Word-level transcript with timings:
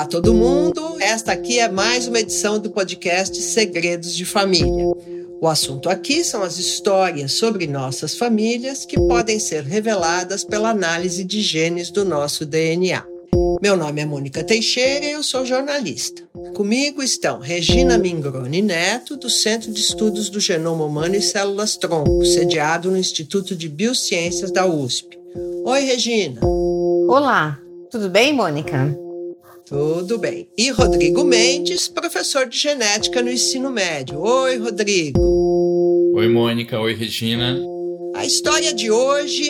Olá, 0.00 0.08
todo 0.08 0.32
mundo! 0.32 0.96
Esta 0.98 1.32
aqui 1.32 1.58
é 1.58 1.68
mais 1.68 2.08
uma 2.08 2.20
edição 2.20 2.58
do 2.58 2.70
podcast 2.70 3.38
Segredos 3.38 4.16
de 4.16 4.24
Família. 4.24 4.86
O 5.38 5.46
assunto 5.46 5.90
aqui 5.90 6.24
são 6.24 6.42
as 6.42 6.56
histórias 6.56 7.32
sobre 7.32 7.66
nossas 7.66 8.16
famílias 8.16 8.86
que 8.86 8.96
podem 8.96 9.38
ser 9.38 9.62
reveladas 9.62 10.42
pela 10.42 10.70
análise 10.70 11.22
de 11.22 11.42
genes 11.42 11.90
do 11.90 12.02
nosso 12.02 12.46
DNA. 12.46 13.04
Meu 13.60 13.76
nome 13.76 14.00
é 14.00 14.06
Mônica 14.06 14.42
Teixeira 14.42 15.04
e 15.04 15.10
eu 15.10 15.22
sou 15.22 15.44
jornalista. 15.44 16.22
Comigo 16.54 17.02
estão 17.02 17.38
Regina 17.38 17.98
Mingroni 17.98 18.62
Neto, 18.62 19.18
do 19.18 19.28
Centro 19.28 19.70
de 19.70 19.80
Estudos 19.80 20.30
do 20.30 20.40
Genoma 20.40 20.86
Humano 20.86 21.14
e 21.14 21.20
Células 21.20 21.76
Tronco, 21.76 22.24
sediado 22.24 22.90
no 22.90 22.96
Instituto 22.96 23.54
de 23.54 23.68
Biociências 23.68 24.50
da 24.50 24.64
USP. 24.64 25.18
Oi, 25.66 25.80
Regina. 25.80 26.40
Olá, 26.42 27.60
tudo 27.90 28.08
bem, 28.08 28.32
Mônica? 28.32 29.09
Tudo 29.70 30.18
bem. 30.18 30.48
E 30.58 30.68
Rodrigo 30.70 31.22
Mendes, 31.22 31.86
professor 31.86 32.44
de 32.48 32.58
genética 32.58 33.22
no 33.22 33.30
ensino 33.30 33.70
médio. 33.70 34.20
Oi, 34.20 34.56
Rodrigo. 34.56 35.20
Oi, 36.12 36.28
Mônica. 36.28 36.80
Oi, 36.80 36.92
Regina. 36.92 37.56
A 38.16 38.26
história 38.26 38.74
de 38.74 38.90
hoje 38.90 39.48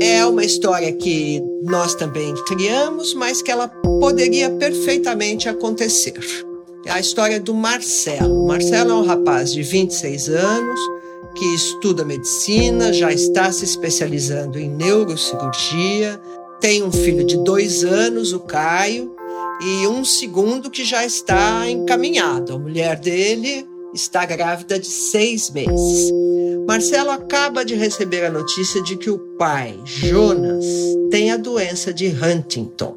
é 0.00 0.24
uma 0.24 0.44
história 0.44 0.92
que 0.92 1.42
nós 1.64 1.96
também 1.96 2.32
criamos, 2.46 3.12
mas 3.12 3.42
que 3.42 3.50
ela 3.50 3.66
poderia 3.98 4.50
perfeitamente 4.50 5.48
acontecer. 5.48 6.14
É 6.86 6.92
a 6.92 7.00
história 7.00 7.40
do 7.40 7.52
Marcelo. 7.52 8.46
Marcelo 8.46 8.92
é 8.92 8.94
um 8.94 9.04
rapaz 9.04 9.52
de 9.52 9.64
26 9.64 10.28
anos 10.28 10.80
que 11.34 11.44
estuda 11.56 12.04
medicina, 12.04 12.92
já 12.92 13.12
está 13.12 13.50
se 13.50 13.64
especializando 13.64 14.60
em 14.60 14.70
neurocirurgia, 14.70 16.20
tem 16.60 16.84
um 16.84 16.92
filho 16.92 17.24
de 17.24 17.36
dois 17.38 17.82
anos, 17.82 18.32
o 18.32 18.38
Caio, 18.38 19.15
e 19.60 19.86
um 19.86 20.04
segundo 20.04 20.70
que 20.70 20.84
já 20.84 21.04
está 21.04 21.68
encaminhado. 21.70 22.54
A 22.54 22.58
mulher 22.58 22.98
dele 22.98 23.66
está 23.94 24.24
grávida 24.26 24.78
de 24.78 24.86
seis 24.86 25.50
meses. 25.50 26.12
Marcelo 26.66 27.10
acaba 27.10 27.64
de 27.64 27.74
receber 27.74 28.24
a 28.24 28.30
notícia 28.30 28.82
de 28.82 28.96
que 28.96 29.08
o 29.08 29.18
pai, 29.38 29.78
Jonas, 29.84 30.64
tem 31.10 31.30
a 31.30 31.36
doença 31.36 31.92
de 31.92 32.08
Huntington. 32.08 32.96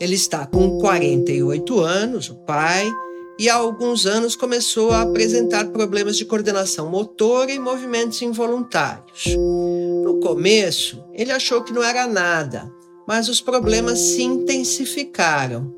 Ele 0.00 0.14
está 0.14 0.46
com 0.46 0.78
48 0.80 1.80
anos, 1.80 2.30
o 2.30 2.34
pai, 2.34 2.90
e 3.38 3.48
há 3.48 3.54
alguns 3.54 4.06
anos 4.06 4.34
começou 4.34 4.90
a 4.90 5.02
apresentar 5.02 5.66
problemas 5.68 6.16
de 6.16 6.24
coordenação 6.24 6.88
motora 6.88 7.52
e 7.52 7.58
movimentos 7.58 8.20
involuntários. 8.22 9.36
No 9.36 10.20
começo, 10.20 11.04
ele 11.14 11.30
achou 11.30 11.62
que 11.62 11.72
não 11.72 11.82
era 11.82 12.06
nada, 12.06 12.70
mas 13.10 13.28
os 13.28 13.40
problemas 13.40 13.98
se 13.98 14.22
intensificaram. 14.22 15.74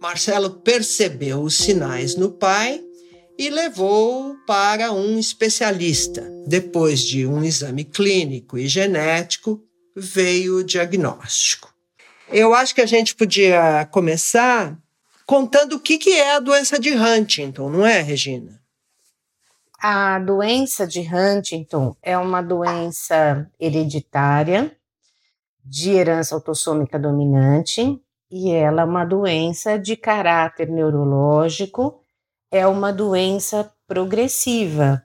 Marcelo 0.00 0.50
percebeu 0.50 1.40
os 1.40 1.54
sinais 1.54 2.16
no 2.16 2.32
pai 2.32 2.82
e 3.38 3.48
levou 3.48 4.34
para 4.44 4.90
um 4.92 5.16
especialista. 5.16 6.28
Depois 6.48 6.98
de 6.98 7.28
um 7.28 7.44
exame 7.44 7.84
clínico 7.84 8.58
e 8.58 8.66
genético, 8.66 9.62
veio 9.94 10.56
o 10.56 10.64
diagnóstico. 10.64 11.72
Eu 12.28 12.52
acho 12.52 12.74
que 12.74 12.80
a 12.80 12.86
gente 12.86 13.14
podia 13.14 13.88
começar 13.92 14.76
contando 15.24 15.76
o 15.76 15.80
que, 15.80 15.96
que 15.96 16.10
é 16.10 16.34
a 16.34 16.40
doença 16.40 16.76
de 16.76 16.90
Huntington, 16.90 17.70
não 17.70 17.86
é, 17.86 18.00
Regina? 18.00 18.60
A 19.78 20.18
doença 20.18 20.88
de 20.88 21.02
Huntington 21.02 21.94
é 22.02 22.18
uma 22.18 22.42
doença 22.42 23.48
hereditária 23.60 24.76
de 25.64 25.92
herança 25.92 26.34
autossômica 26.34 26.98
dominante 26.98 28.00
e 28.30 28.50
ela 28.50 28.82
é 28.82 28.84
uma 28.84 29.04
doença 29.04 29.78
de 29.78 29.96
caráter 29.96 30.68
neurológico, 30.68 32.00
é 32.50 32.66
uma 32.66 32.92
doença 32.92 33.72
progressiva. 33.86 35.02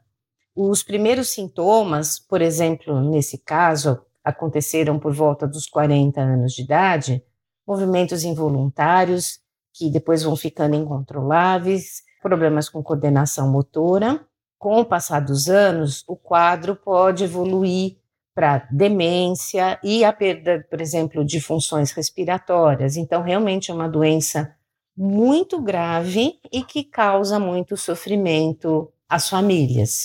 Os 0.55 0.83
primeiros 0.83 1.29
sintomas, 1.29 2.19
por 2.19 2.41
exemplo, 2.41 2.99
nesse 3.01 3.37
caso, 3.37 4.01
aconteceram 4.23 4.99
por 4.99 5.13
volta 5.13 5.47
dos 5.47 5.67
40 5.67 6.19
anos 6.19 6.53
de 6.53 6.63
idade, 6.63 7.23
movimentos 7.67 8.23
involuntários 8.23 9.39
que 9.73 9.89
depois 9.89 10.23
vão 10.23 10.35
ficando 10.35 10.75
incontroláveis, 10.75 12.01
problemas 12.21 12.67
com 12.67 12.83
coordenação 12.83 13.49
motora. 13.49 14.25
Com 14.57 14.81
o 14.81 14.85
passar 14.85 15.21
dos 15.21 15.47
anos, 15.47 16.03
o 16.07 16.17
quadro 16.17 16.75
pode 16.75 17.23
evoluir 17.23 17.98
para 18.39 18.65
demência 18.71 19.77
e 19.83 20.05
a 20.05 20.13
perda, 20.13 20.65
por 20.69 20.79
exemplo, 20.79 21.25
de 21.25 21.41
funções 21.41 21.91
respiratórias. 21.91 22.95
Então, 22.95 23.21
realmente 23.21 23.69
é 23.69 23.73
uma 23.73 23.89
doença 23.89 24.55
muito 24.95 25.61
grave 25.61 26.39
e 26.49 26.63
que 26.63 26.85
causa 26.85 27.37
muito 27.37 27.75
sofrimento 27.75 28.89
às 29.09 29.27
famílias. 29.27 30.03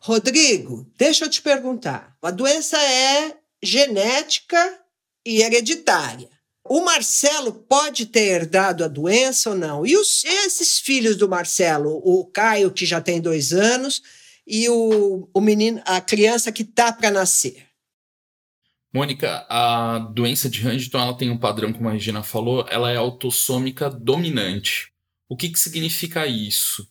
Rodrigo, 0.00 0.90
deixa 0.96 1.26
eu 1.26 1.28
te 1.28 1.42
perguntar. 1.42 2.16
A 2.22 2.30
doença 2.30 2.78
é 2.78 3.36
genética 3.62 4.78
e 5.22 5.42
hereditária. 5.42 6.30
O 6.66 6.80
Marcelo 6.80 7.52
pode 7.52 8.06
ter 8.06 8.28
herdado 8.28 8.82
a 8.82 8.88
doença 8.88 9.50
ou 9.50 9.56
não? 9.56 9.84
E 9.84 9.94
os, 9.94 10.24
esses 10.24 10.78
filhos 10.78 11.16
do 11.16 11.28
Marcelo, 11.28 12.00
o 12.02 12.24
Caio, 12.24 12.70
que 12.70 12.86
já 12.86 12.98
tem 12.98 13.20
dois 13.20 13.52
anos, 13.52 14.00
e 14.46 14.70
o, 14.70 15.28
o 15.34 15.40
menino, 15.42 15.82
a 15.84 16.00
criança 16.00 16.50
que 16.50 16.62
está 16.62 16.90
para 16.90 17.10
nascer? 17.10 17.63
Mônica, 18.94 19.44
a 19.48 19.98
doença 19.98 20.48
de 20.48 20.66
Huntington 20.66 21.00
ela 21.00 21.16
tem 21.16 21.28
um 21.28 21.36
padrão, 21.36 21.72
como 21.72 21.88
a 21.88 21.92
Regina 21.92 22.22
falou, 22.22 22.64
ela 22.70 22.92
é 22.92 22.96
autossômica 22.96 23.90
dominante. 23.90 24.92
O 25.28 25.36
que, 25.36 25.48
que 25.48 25.58
significa 25.58 26.28
isso? 26.28 26.86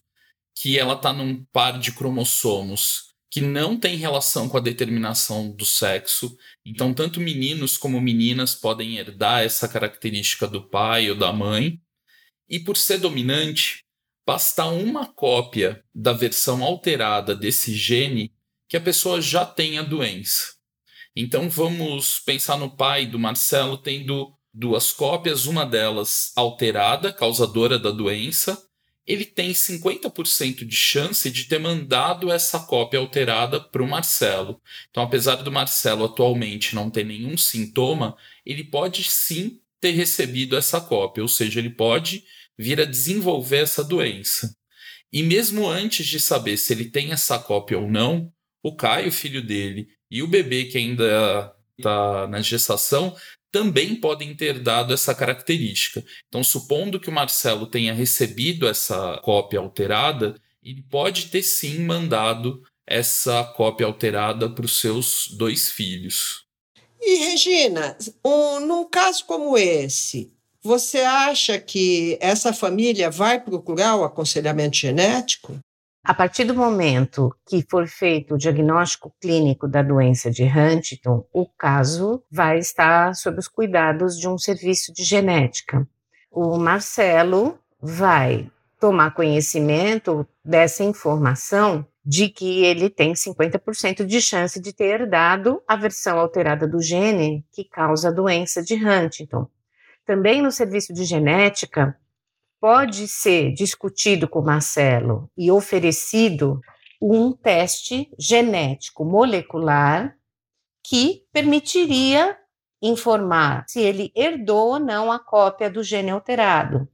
Que 0.53 0.77
ela 0.77 0.95
está 0.95 1.13
num 1.13 1.45
par 1.45 1.79
de 1.79 1.93
cromossomos 1.93 3.13
que 3.31 3.39
não 3.39 3.79
tem 3.79 3.95
relação 3.95 4.49
com 4.49 4.57
a 4.57 4.59
determinação 4.59 5.49
do 5.49 5.65
sexo. 5.65 6.37
Então, 6.65 6.93
tanto 6.93 7.21
meninos 7.21 7.77
como 7.77 8.01
meninas 8.01 8.53
podem 8.53 8.97
herdar 8.97 9.41
essa 9.41 9.67
característica 9.67 10.45
do 10.45 10.69
pai 10.69 11.09
ou 11.09 11.15
da 11.17 11.31
mãe. 11.31 11.81
E 12.49 12.59
por 12.59 12.75
ser 12.75 12.97
dominante, 12.99 13.83
basta 14.27 14.65
uma 14.65 15.07
cópia 15.07 15.83
da 15.95 16.11
versão 16.11 16.63
alterada 16.63 17.33
desse 17.33 17.73
gene 17.73 18.33
que 18.67 18.75
a 18.75 18.81
pessoa 18.81 19.21
já 19.21 19.45
tem 19.45 19.79
a 19.79 19.83
doença. 19.83 20.53
Então 21.15 21.49
vamos 21.49 22.19
pensar 22.19 22.57
no 22.57 22.69
pai 22.69 23.05
do 23.05 23.19
Marcelo 23.19 23.77
tendo 23.77 24.33
duas 24.53 24.91
cópias, 24.91 25.45
uma 25.45 25.65
delas 25.65 26.31
alterada, 26.35 27.13
causadora 27.13 27.77
da 27.77 27.91
doença. 27.91 28.61
Ele 29.05 29.25
tem 29.25 29.51
50% 29.51 30.65
de 30.65 30.75
chance 30.75 31.29
de 31.29 31.43
ter 31.45 31.59
mandado 31.59 32.31
essa 32.31 32.59
cópia 32.59 32.99
alterada 32.99 33.59
para 33.59 33.83
o 33.83 33.87
Marcelo. 33.87 34.61
Então, 34.89 35.03
apesar 35.03 35.35
do 35.37 35.51
Marcelo 35.51 36.05
atualmente 36.05 36.73
não 36.73 36.89
ter 36.89 37.03
nenhum 37.03 37.37
sintoma, 37.37 38.15
ele 38.45 38.63
pode 38.63 39.03
sim 39.03 39.59
ter 39.81 39.91
recebido 39.91 40.55
essa 40.55 40.79
cópia, 40.79 41.21
ou 41.21 41.27
seja, 41.27 41.59
ele 41.59 41.69
pode 41.69 42.23
vir 42.57 42.79
a 42.79 42.85
desenvolver 42.85 43.57
essa 43.57 43.83
doença. 43.83 44.55
E 45.11 45.21
mesmo 45.21 45.67
antes 45.67 46.07
de 46.07 46.19
saber 46.19 46.55
se 46.55 46.71
ele 46.71 46.85
tem 46.85 47.11
essa 47.11 47.37
cópia 47.37 47.77
ou 47.77 47.89
não, 47.89 48.31
o 48.63 48.73
Caio, 48.73 49.11
filho 49.11 49.45
dele, 49.45 49.89
e 50.13 50.21
o 50.21 50.27
bebê 50.27 50.65
que 50.65 50.77
ainda 50.77 51.51
está 51.75 52.27
na 52.27 52.39
gestação 52.39 53.15
também 53.51 53.95
podem 53.95 54.35
ter 54.35 54.59
dado 54.59 54.93
essa 54.93 55.15
característica. 55.15 56.05
Então, 56.27 56.43
supondo 56.43 56.99
que 56.99 57.09
o 57.09 57.11
Marcelo 57.11 57.65
tenha 57.65 57.95
recebido 57.95 58.67
essa 58.67 59.19
cópia 59.23 59.59
alterada, 59.59 60.35
ele 60.63 60.83
pode 60.83 61.27
ter 61.27 61.41
sim 61.41 61.79
mandado 61.79 62.61
essa 62.85 63.43
cópia 63.43 63.87
alterada 63.87 64.47
para 64.47 64.65
os 64.65 64.79
seus 64.79 65.29
dois 65.35 65.71
filhos. 65.71 66.45
E 67.01 67.15
Regina, 67.15 67.97
um, 68.23 68.59
num 68.59 68.85
caso 68.87 69.25
como 69.25 69.57
esse, 69.57 70.31
você 70.61 70.99
acha 70.99 71.59
que 71.59 72.19
essa 72.21 72.53
família 72.53 73.09
vai 73.09 73.39
procurar 73.43 73.95
o 73.95 74.03
aconselhamento 74.03 74.77
genético? 74.77 75.59
A 76.05 76.13
partir 76.13 76.43
do 76.43 76.53
momento 76.53 77.33
que 77.47 77.65
for 77.69 77.87
feito 77.87 78.35
o 78.35 78.37
diagnóstico 78.37 79.15
clínico 79.21 79.69
da 79.69 79.81
doença 79.81 80.29
de 80.29 80.43
Huntington, 80.43 81.25
o 81.31 81.47
caso 81.47 82.21
vai 82.29 82.59
estar 82.59 83.15
sob 83.15 83.39
os 83.39 83.47
cuidados 83.47 84.19
de 84.19 84.27
um 84.27 84.37
serviço 84.37 84.91
de 84.91 85.01
genética. 85.01 85.87
O 86.29 86.57
Marcelo 86.57 87.57
vai 87.81 88.51
tomar 88.81 89.11
conhecimento 89.11 90.27
dessa 90.43 90.83
informação 90.83 91.87
de 92.05 92.27
que 92.27 92.65
ele 92.65 92.89
tem 92.89 93.13
50% 93.13 94.05
de 94.05 94.19
chance 94.19 94.59
de 94.59 94.73
ter 94.73 94.99
herdado 94.99 95.63
a 95.65 95.77
versão 95.77 96.19
alterada 96.19 96.67
do 96.67 96.81
gene 96.81 97.45
que 97.49 97.63
causa 97.63 98.09
a 98.09 98.11
doença 98.11 98.61
de 98.61 98.73
Huntington. 98.75 99.47
Também 100.05 100.41
no 100.41 100.51
serviço 100.51 100.93
de 100.93 101.05
genética, 101.05 101.97
pode 102.63 103.09
ser 103.09 103.51
discutido 103.51 104.25
com 104.25 104.41
Marcelo 104.41 105.29
e 105.37 105.51
oferecido 105.51 106.61
um 107.01 107.33
teste 107.33 108.09
genético 108.17 109.03
molecular 109.03 110.15
que 110.81 111.25
permitiria 111.33 112.37
informar 112.81 113.65
se 113.67 113.81
ele 113.81 114.13
herdou 114.15 114.75
ou 114.75 114.79
não 114.79 115.11
a 115.11 115.19
cópia 115.19 115.69
do 115.69 115.83
gene 115.83 116.11
alterado. 116.11 116.87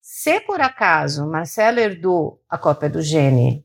Se 0.00 0.40
por 0.40 0.62
acaso 0.62 1.26
Marcelo 1.26 1.80
herdou 1.80 2.42
a 2.48 2.56
cópia 2.56 2.88
do 2.88 3.02
gene 3.02 3.62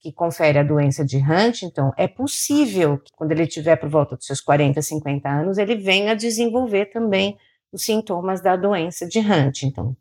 que 0.00 0.10
confere 0.10 0.58
a 0.58 0.64
doença 0.64 1.04
de 1.04 1.18
Huntington, 1.18 1.92
é 1.96 2.08
possível 2.08 2.98
que 2.98 3.12
quando 3.14 3.30
ele 3.30 3.46
tiver 3.46 3.76
por 3.76 3.88
volta 3.88 4.16
dos 4.16 4.26
seus 4.26 4.40
40, 4.40 4.82
50 4.82 5.28
anos, 5.28 5.56
ele 5.56 5.76
venha 5.76 6.16
desenvolver 6.16 6.86
também 6.86 7.38
os 7.70 7.84
sintomas 7.84 8.40
da 8.40 8.56
doença 8.56 9.06
de 9.06 9.20
Huntington. 9.20 9.94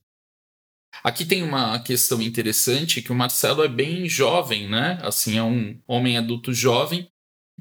Aqui 1.03 1.23
tem 1.23 1.43
uma 1.43 1.79
questão 1.79 2.21
interessante 2.21 3.01
que 3.01 3.11
o 3.11 3.15
Marcelo 3.15 3.63
é 3.63 3.67
bem 3.67 4.07
jovem, 4.07 4.67
né? 4.67 4.99
Assim, 5.01 5.37
é 5.37 5.43
um 5.43 5.79
homem 5.87 6.17
adulto 6.17 6.53
jovem. 6.53 7.09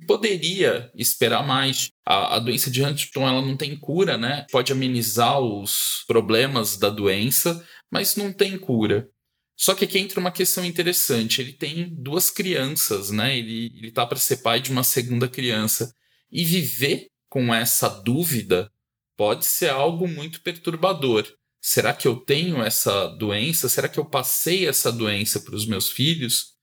Poderia 0.06 0.90
esperar 0.94 1.46
mais. 1.46 1.90
A, 2.04 2.36
a 2.36 2.38
doença 2.38 2.70
de 2.70 2.82
Huntington 2.82 3.26
ela 3.26 3.42
não 3.42 3.56
tem 3.56 3.76
cura, 3.76 4.16
né? 4.16 4.46
Pode 4.50 4.72
amenizar 4.72 5.40
os 5.40 6.04
problemas 6.06 6.76
da 6.76 6.90
doença, 6.90 7.64
mas 7.90 8.16
não 8.16 8.32
tem 8.32 8.58
cura. 8.58 9.08
Só 9.56 9.74
que 9.74 9.84
aqui 9.84 9.98
entra 9.98 10.20
uma 10.20 10.30
questão 10.30 10.64
interessante. 10.64 11.40
Ele 11.40 11.52
tem 11.52 11.88
duas 11.92 12.30
crianças, 12.30 13.10
né? 13.10 13.36
Ele, 13.36 13.72
ele 13.76 13.90
tá 13.90 14.06
para 14.06 14.18
ser 14.18 14.38
pai 14.38 14.60
de 14.60 14.70
uma 14.70 14.84
segunda 14.84 15.28
criança. 15.28 15.92
E 16.30 16.44
viver 16.44 17.08
com 17.28 17.52
essa 17.52 17.88
dúvida 17.88 18.70
pode 19.16 19.44
ser 19.44 19.70
algo 19.70 20.06
muito 20.06 20.40
perturbador. 20.42 21.26
Será 21.70 21.92
que 21.92 22.08
eu 22.08 22.16
tenho 22.16 22.62
essa 22.62 23.08
doença? 23.08 23.68
Será 23.68 23.90
que 23.90 24.00
eu 24.00 24.04
passei 24.06 24.66
essa 24.66 24.90
doença 24.90 25.38
para 25.38 25.54
os 25.54 25.66
meus 25.66 25.90
filhos? 25.90 26.54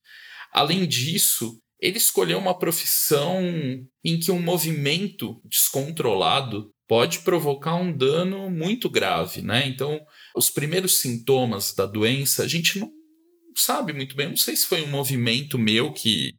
Além 0.51 0.87
disso, 0.87 1.61
ele 1.79 1.99
escolheu 1.99 2.39
uma 2.39 2.57
profissão 2.57 3.39
em 4.03 4.19
que 4.19 4.31
um 4.31 4.41
movimento 4.41 5.39
descontrolado 5.45 6.71
pode 6.87 7.19
provocar 7.19 7.75
um 7.75 7.95
dano 7.95 8.49
muito 8.49 8.89
grave, 8.89 9.43
né? 9.43 9.67
Então, 9.67 10.03
os 10.35 10.49
primeiros 10.49 10.97
sintomas 10.97 11.71
da 11.75 11.85
doença, 11.85 12.41
a 12.41 12.47
gente 12.47 12.79
não 12.79 12.91
sabe 13.55 13.93
muito 13.93 14.15
bem. 14.15 14.29
não 14.29 14.35
sei 14.35 14.55
se 14.55 14.65
foi 14.65 14.81
um 14.81 14.87
movimento 14.89 15.59
meu 15.59 15.93
que 15.93 16.33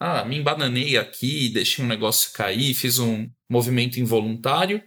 ah, 0.00 0.24
me 0.24 0.36
embananei 0.36 0.96
aqui, 0.96 1.48
deixei 1.48 1.84
um 1.84 1.88
negócio 1.88 2.32
cair, 2.32 2.74
fiz 2.74 2.98
um 2.98 3.30
movimento 3.48 4.00
involuntário, 4.00 4.82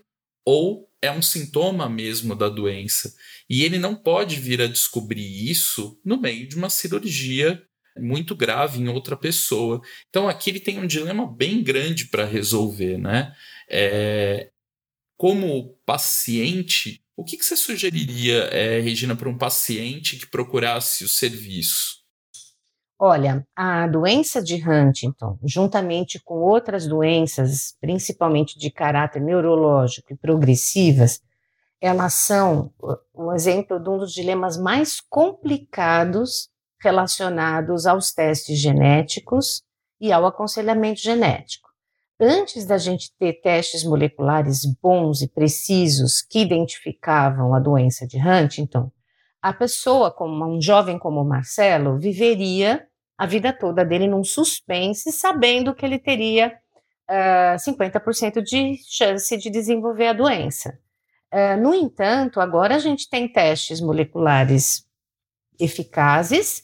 ou 0.46 0.90
é 1.04 1.12
um 1.12 1.22
sintoma 1.22 1.90
mesmo 1.90 2.34
da 2.34 2.48
doença. 2.48 3.14
E 3.50 3.64
ele 3.64 3.78
não 3.78 3.94
pode 3.94 4.38
vir 4.40 4.62
a 4.62 4.68
descobrir 4.68 5.50
isso 5.50 6.00
no 6.04 6.20
meio 6.20 6.48
de 6.48 6.56
uma 6.56 6.70
cirurgia 6.70 7.62
muito 8.00 8.34
grave 8.36 8.80
em 8.80 8.88
outra 8.88 9.18
pessoa. 9.18 9.82
Então 10.10 10.30
aqui 10.30 10.50
ele 10.50 10.62
tem 10.62 10.80
um 10.80 10.88
dilema 10.88 11.28
bem 11.28 11.62
grande 11.62 12.08
para 12.08 12.26
resolver, 12.26 12.98
né? 12.98 13.36
É, 13.70 14.50
como 15.18 15.78
paciente, 15.86 17.04
o 17.16 17.24
que, 17.24 17.38
que 17.38 17.46
você 17.46 17.58
sugeriria, 17.58 18.46
é, 18.46 18.80
Regina, 18.80 19.16
para 19.16 19.30
um 19.30 19.38
paciente 19.38 20.18
que 20.18 20.26
procurasse 20.26 21.04
o 21.04 21.10
serviço? 21.10 22.03
Olha, 22.98 23.46
a 23.56 23.88
doença 23.88 24.42
de 24.42 24.56
Huntington, 24.56 25.38
juntamente 25.44 26.22
com 26.24 26.36
outras 26.36 26.88
doenças, 26.88 27.76
principalmente 27.82 28.58
de 28.58 28.72
caráter 28.72 29.22
neurológico 29.22 30.14
e 30.14 30.16
progressivas, 30.16 31.22
elas 31.82 32.14
são 32.14 32.72
o 33.14 33.34
exemplo 33.34 33.78
de 33.78 33.90
um 33.90 33.98
dos 33.98 34.14
dilemas 34.14 34.58
mais 34.58 35.02
complicados 35.02 36.50
relacionados 36.80 37.86
aos 37.86 38.14
testes 38.14 38.58
genéticos 38.58 39.64
e 40.00 40.12
ao 40.12 40.26
aconselhamento 40.26 41.02
genético. 41.02 41.70
Antes 42.20 42.66
da 42.66 42.78
gente 42.78 43.12
ter 43.18 43.42
testes 43.42 43.84
moleculares 43.84 44.62
bons 44.82 45.22
e 45.22 45.28
precisos 45.28 46.22
que 46.22 46.40
identificavam 46.40 47.54
a 47.54 47.60
doença 47.60 48.08
de 48.08 48.18
Huntington, 48.18 48.90
a 49.44 49.52
pessoa, 49.52 50.10
como 50.10 50.46
um 50.46 50.62
jovem 50.62 50.98
como 50.98 51.20
o 51.20 51.26
Marcelo, 51.26 52.00
viveria 52.00 52.88
a 53.18 53.26
vida 53.26 53.52
toda 53.52 53.84
dele 53.84 54.08
num 54.08 54.24
suspense, 54.24 55.12
sabendo 55.12 55.76
que 55.76 55.86
ele 55.86 56.00
teria 56.00 56.48
uh, 57.10 57.54
ah, 57.54 57.56
50% 57.58 58.42
de 58.42 58.80
chance 58.88 59.36
de 59.36 59.50
desenvolver 59.50 60.08
a 60.08 60.14
doença. 60.14 60.80
Uh, 61.30 61.62
no 61.62 61.76
entanto, 61.76 62.40
agora 62.40 62.76
a 62.76 62.80
gente 62.80 63.10
tem 63.10 63.28
testes 63.28 63.82
moleculares 63.82 64.88
eficazes 65.60 66.64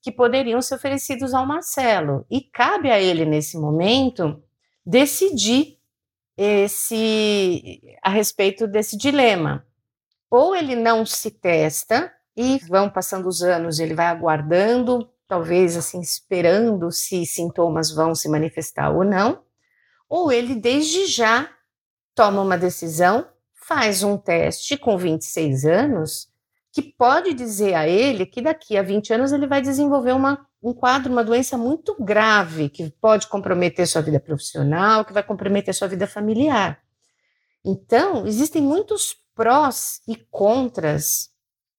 que 0.00 0.12
poderiam 0.12 0.62
ser 0.62 0.76
oferecidos 0.76 1.34
ao 1.34 1.44
Marcelo, 1.44 2.24
e 2.30 2.40
cabe 2.40 2.92
a 2.92 3.00
ele, 3.00 3.24
nesse 3.24 3.58
momento, 3.58 4.40
decidir 4.86 5.78
esse 6.36 7.82
a 8.00 8.08
respeito 8.08 8.68
desse 8.68 8.96
dilema. 8.96 9.66
Ou 10.30 10.54
ele 10.54 10.76
não 10.76 11.04
se 11.04 11.32
testa 11.32 12.10
e 12.40 12.58
vão 12.66 12.88
passando 12.88 13.28
os 13.28 13.42
anos, 13.42 13.78
ele 13.78 13.94
vai 13.94 14.06
aguardando 14.06 15.08
talvez 15.30 15.76
assim 15.76 16.00
esperando 16.00 16.90
se 16.90 17.24
sintomas 17.24 17.92
vão 17.92 18.16
se 18.16 18.28
manifestar 18.28 18.90
ou 18.90 19.04
não, 19.04 19.44
ou 20.08 20.32
ele 20.32 20.56
desde 20.56 21.06
já 21.06 21.48
toma 22.16 22.42
uma 22.42 22.58
decisão, 22.58 23.24
faz 23.54 24.02
um 24.02 24.18
teste 24.18 24.76
com 24.76 24.98
26 24.98 25.64
anos, 25.64 26.28
que 26.72 26.82
pode 26.82 27.32
dizer 27.32 27.74
a 27.74 27.86
ele 27.86 28.26
que 28.26 28.42
daqui 28.42 28.76
a 28.76 28.82
20 28.82 29.12
anos 29.12 29.32
ele 29.32 29.46
vai 29.46 29.62
desenvolver 29.62 30.12
uma, 30.12 30.44
um 30.60 30.74
quadro, 30.74 31.12
uma 31.12 31.22
doença 31.22 31.56
muito 31.56 31.94
grave, 32.02 32.68
que 32.68 32.90
pode 33.00 33.28
comprometer 33.28 33.86
sua 33.86 34.02
vida 34.02 34.18
profissional, 34.18 35.04
que 35.04 35.12
vai 35.12 35.22
comprometer 35.22 35.72
sua 35.72 35.86
vida 35.86 36.08
familiar. 36.08 36.80
Então, 37.64 38.26
existem 38.26 38.60
muitos 38.60 39.14
prós 39.36 40.00
e 40.08 40.16
contras 40.16 41.29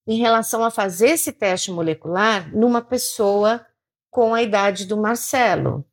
em 0.07 0.17
relação 0.17 0.63
a 0.63 0.71
fazer 0.71 1.09
esse 1.09 1.31
teste 1.31 1.71
molecular 1.71 2.55
numa 2.55 2.81
pessoa 2.81 3.65
com 4.09 4.33
a 4.33 4.41
idade 4.41 4.85
do 4.85 4.97
Marcelo. 4.97 5.85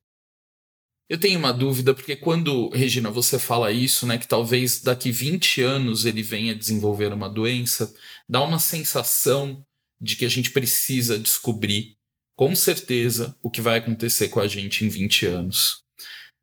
Eu 1.09 1.19
tenho 1.19 1.39
uma 1.39 1.53
dúvida, 1.53 1.95
porque 1.95 2.15
quando, 2.15 2.69
Regina, 2.69 3.11
você 3.11 3.39
fala 3.39 3.73
isso, 3.73 4.07
né, 4.07 4.19
que 4.19 4.29
talvez 4.29 4.83
daqui 4.83 5.11
20 5.11 5.63
anos 5.63 6.05
ele 6.05 6.23
venha 6.23 6.55
desenvolver 6.55 7.13
uma 7.13 7.31
doença, 7.31 7.95
dá 8.29 8.43
uma 8.43 8.59
sensação 8.59 9.65
de 9.99 10.17
que 10.17 10.27
a 10.27 10.29
gente 10.29 10.51
precisa 10.51 11.19
descobrir 11.19 11.97
com 12.37 12.55
certeza 12.55 13.35
o 13.43 13.51
que 13.51 13.61
vai 13.61 13.79
acontecer 13.79 14.29
com 14.29 14.39
a 14.39 14.47
gente 14.47 14.85
em 14.85 14.89
20 14.89 15.27
anos. 15.27 15.83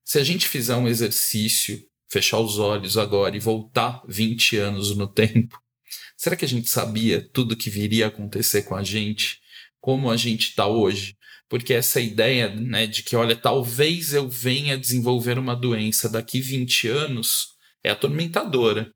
Se 0.03 0.19
a 0.19 0.24
gente 0.24 0.48
fizer 0.48 0.75
um 0.75 0.88
exercício, 0.88 1.81
fechar 2.10 2.39
os 2.39 2.57
olhos 2.57 2.98
agora 2.98 3.36
e 3.36 3.39
voltar 3.39 4.03
20 4.07 4.57
anos 4.57 4.95
no 4.95 5.07
tempo, 5.07 5.62
Será 6.17 6.36
que 6.36 6.45
a 6.45 6.48
gente 6.48 6.69
sabia 6.69 7.22
tudo 7.34 7.57
que 7.57 7.69
viria 7.69 8.05
a 8.05 8.07
acontecer 8.07 8.63
com 8.63 8.75
a 8.75 8.84
gente? 8.84 9.39
Como 9.79 10.10
a 10.10 10.17
gente 10.17 10.50
está 10.50 10.67
hoje? 10.67 11.17
Porque 11.48 11.74
essa 11.74 12.00
ideia 12.00 12.50
né, 12.50 12.88
de 12.88 13.03
que, 13.03 13.15
olha, 13.15 13.36
talvez 13.36 14.13
eu 14.13 14.27
venha 14.27 14.77
desenvolver 14.77 15.38
uma 15.38 15.55
doença 15.55 16.10
daqui 16.10 16.41
20 16.41 16.88
anos 16.88 17.55
é 17.84 17.91
atormentadora. 17.91 18.91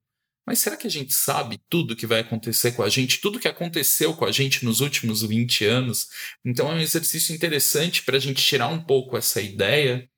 Mas 0.45 0.59
será 0.59 0.75
que 0.75 0.87
a 0.87 0.89
gente 0.89 1.13
sabe 1.13 1.59
tudo 1.69 1.95
que 1.95 2.07
vai 2.07 2.21
acontecer 2.21 2.71
com 2.71 2.81
a 2.81 2.89
gente, 2.89 3.21
tudo 3.21 3.39
que 3.39 3.47
aconteceu 3.47 4.15
com 4.15 4.25
a 4.25 4.31
gente 4.31 4.65
nos 4.65 4.79
últimos 4.79 5.21
20 5.21 5.63
anos? 5.65 6.07
Então 6.43 6.71
é 6.71 6.73
um 6.73 6.79
exercício 6.79 7.35
interessante 7.35 8.01
para 8.01 8.17
a 8.17 8.19
gente 8.19 8.43
tirar 8.43 8.67
um 8.67 8.81
pouco 8.81 9.15
essa 9.15 9.39
ideia 9.39 10.09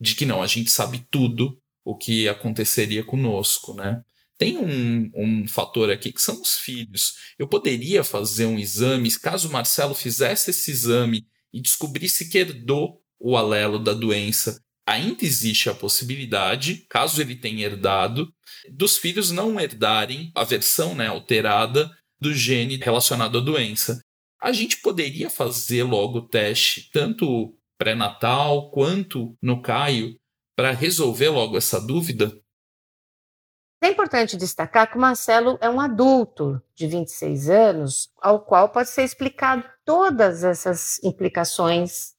de 0.00 0.14
que 0.14 0.24
não, 0.24 0.42
a 0.42 0.46
gente 0.46 0.70
sabe 0.70 1.04
tudo 1.10 1.60
o 1.84 1.96
que 1.96 2.28
aconteceria 2.28 3.02
conosco, 3.02 3.74
né? 3.74 4.00
Tem 4.40 4.56
um, 4.56 5.10
um 5.14 5.46
fator 5.46 5.90
aqui 5.90 6.10
que 6.10 6.22
são 6.22 6.40
os 6.40 6.56
filhos. 6.56 7.12
Eu 7.38 7.46
poderia 7.46 8.02
fazer 8.02 8.46
um 8.46 8.58
exame, 8.58 9.10
caso 9.18 9.50
o 9.50 9.52
Marcelo 9.52 9.94
fizesse 9.94 10.48
esse 10.48 10.70
exame 10.70 11.26
e 11.52 11.60
descobrisse 11.60 12.30
que 12.30 12.38
herdou 12.38 13.02
o 13.18 13.36
alelo 13.36 13.78
da 13.78 13.92
doença, 13.92 14.58
ainda 14.86 15.26
existe 15.26 15.68
a 15.68 15.74
possibilidade, 15.74 16.86
caso 16.88 17.20
ele 17.20 17.36
tenha 17.36 17.66
herdado, 17.66 18.32
dos 18.72 18.96
filhos 18.96 19.30
não 19.30 19.60
herdarem 19.60 20.32
a 20.34 20.42
versão 20.42 20.94
né, 20.94 21.06
alterada 21.06 21.90
do 22.18 22.32
gene 22.32 22.78
relacionado 22.78 23.36
à 23.36 23.40
doença. 23.42 24.02
A 24.40 24.52
gente 24.52 24.78
poderia 24.78 25.28
fazer 25.28 25.82
logo 25.82 26.16
o 26.16 26.26
teste, 26.26 26.88
tanto 26.90 27.54
pré-natal 27.76 28.70
quanto 28.70 29.36
no 29.42 29.60
Caio, 29.60 30.16
para 30.56 30.70
resolver 30.70 31.28
logo 31.28 31.58
essa 31.58 31.78
dúvida? 31.78 32.34
É 33.82 33.88
importante 33.88 34.36
destacar 34.36 34.90
que 34.90 34.98
o 34.98 35.00
Marcelo 35.00 35.56
é 35.58 35.70
um 35.70 35.80
adulto 35.80 36.62
de 36.74 36.86
26 36.86 37.48
anos, 37.48 38.12
ao 38.20 38.44
qual 38.44 38.68
pode 38.68 38.90
ser 38.90 39.04
explicado 39.04 39.64
todas 39.86 40.44
essas 40.44 41.02
implicações 41.02 42.12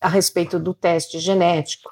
a 0.00 0.08
respeito 0.08 0.58
do 0.58 0.72
teste 0.72 1.18
genético. 1.18 1.90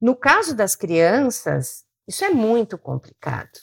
No 0.00 0.14
caso 0.14 0.54
das 0.54 0.76
crianças, 0.76 1.84
isso 2.06 2.24
é 2.24 2.30
muito 2.30 2.78
complicado. 2.78 3.58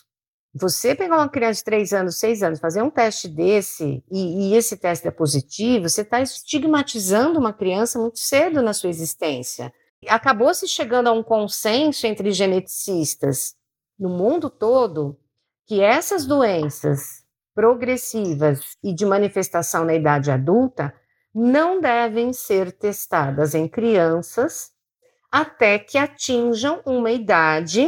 Você 0.54 0.94
pegar 0.94 1.18
uma 1.18 1.30
criança 1.30 1.60
de 1.60 1.64
3 1.64 1.94
anos, 1.94 2.20
6 2.20 2.44
anos, 2.44 2.60
fazer 2.60 2.82
um 2.82 2.90
teste 2.90 3.30
desse 3.30 4.04
e, 4.12 4.50
e 4.50 4.56
esse 4.56 4.76
teste 4.76 5.08
é 5.08 5.12
positivo, 5.12 5.88
você 5.88 6.02
está 6.02 6.20
estigmatizando 6.20 7.40
uma 7.40 7.54
criança 7.54 7.98
muito 7.98 8.20
cedo 8.20 8.62
na 8.62 8.74
sua 8.74 8.90
existência. 8.90 9.74
Acabou 10.08 10.54
se 10.54 10.68
chegando 10.68 11.08
a 11.08 11.14
um 11.14 11.24
consenso 11.24 12.06
entre 12.06 12.32
geneticistas 12.32 13.57
no 14.00 14.10
mundo 14.10 14.50
todo 14.50 15.18
que 15.66 15.82
essas 15.82 16.26
doenças 16.26 17.26
progressivas 17.54 18.78
e 18.84 18.94
de 18.94 19.06
manifestação 19.06 19.84
na 19.84 19.94
idade 19.94 20.30
adulta 20.32 20.94
não 21.34 21.82
devem 21.82 22.32
ser 22.32 22.72
testadas 22.72 23.54
em 23.54 23.68
crianças 23.68 24.72
até 25.32 25.78
que 25.78 25.98
atinjam 25.98 26.82
uma 26.86 27.12
idade, 27.12 27.88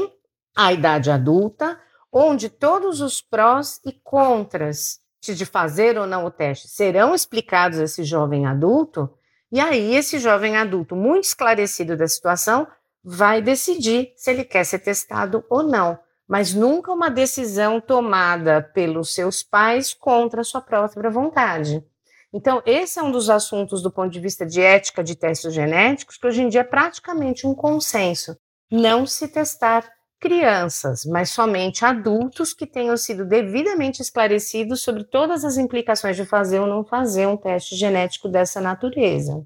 a 0.56 0.74
idade 0.74 1.10
adulta, 1.10 1.80
onde 2.12 2.50
todos 2.50 3.02
os 3.02 3.22
prós 3.22 3.80
e 3.86 3.92
contras 3.92 5.00
de 5.22 5.46
fazer 5.46 5.98
ou 5.98 6.08
não 6.08 6.26
o 6.26 6.32
teste 6.32 6.68
serão 6.68 7.14
explicados 7.14 7.80
a 7.80 7.84
esse 7.84 8.04
jovem 8.04 8.46
adulto, 8.46 9.10
e 9.52 9.60
aí 9.60 9.96
esse 9.96 10.18
jovem 10.20 10.58
adulto, 10.58 10.96
muito 10.96 11.26
esclarecido 11.26 11.98
da 11.98 12.08
situação, 12.08 12.68
vai 13.04 13.42
decidir 13.42 14.14
se 14.16 14.32
ele 14.32 14.44
quer 14.44 14.64
ser 14.64 14.80
testado 14.80 15.44
ou 15.50 15.64
não, 15.64 15.98
mas 16.28 16.54
nunca 16.54 16.92
uma 16.92 17.10
decisão 17.10 17.82
tomada 17.82 18.62
pelos 18.62 19.14
seus 19.14 19.42
pais 19.42 19.94
contra 19.94 20.42
a 20.42 20.44
sua 20.44 20.62
própria 20.62 21.10
vontade. 21.10 21.84
Então, 22.32 22.62
esse 22.66 23.00
é 23.00 23.04
um 23.04 23.12
dos 23.12 23.30
assuntos 23.30 23.82
do 23.82 23.92
ponto 23.92 24.12
de 24.12 24.20
vista 24.20 24.46
de 24.46 24.62
ética 24.62 25.04
de 25.04 25.16
testes 25.16 25.54
genéticos, 25.54 26.18
que 26.18 26.28
hoje 26.28 26.44
em 26.44 26.50
dia 26.50 26.62
é 26.62 26.64
praticamente 26.64 27.48
um 27.48 27.56
consenso. 27.56 28.38
Não 28.72 29.08
se 29.08 29.28
testar 29.28 29.92
crianças, 30.20 31.06
mas 31.06 31.32
somente 31.32 31.84
adultos 31.86 32.54
que 32.54 32.68
tenham 32.68 32.96
sido 32.98 33.26
devidamente 33.26 34.02
esclarecidos 34.02 34.82
sobre 34.82 35.06
todas 35.06 35.44
as 35.44 35.58
implicações 35.58 36.16
de 36.16 36.26
fazer 36.26 36.60
ou 36.60 36.68
não 36.68 36.86
fazer 36.86 37.26
um 37.26 37.38
teste 37.38 37.76
genético 37.76 38.28
dessa 38.28 38.62
natureza. 38.62 39.44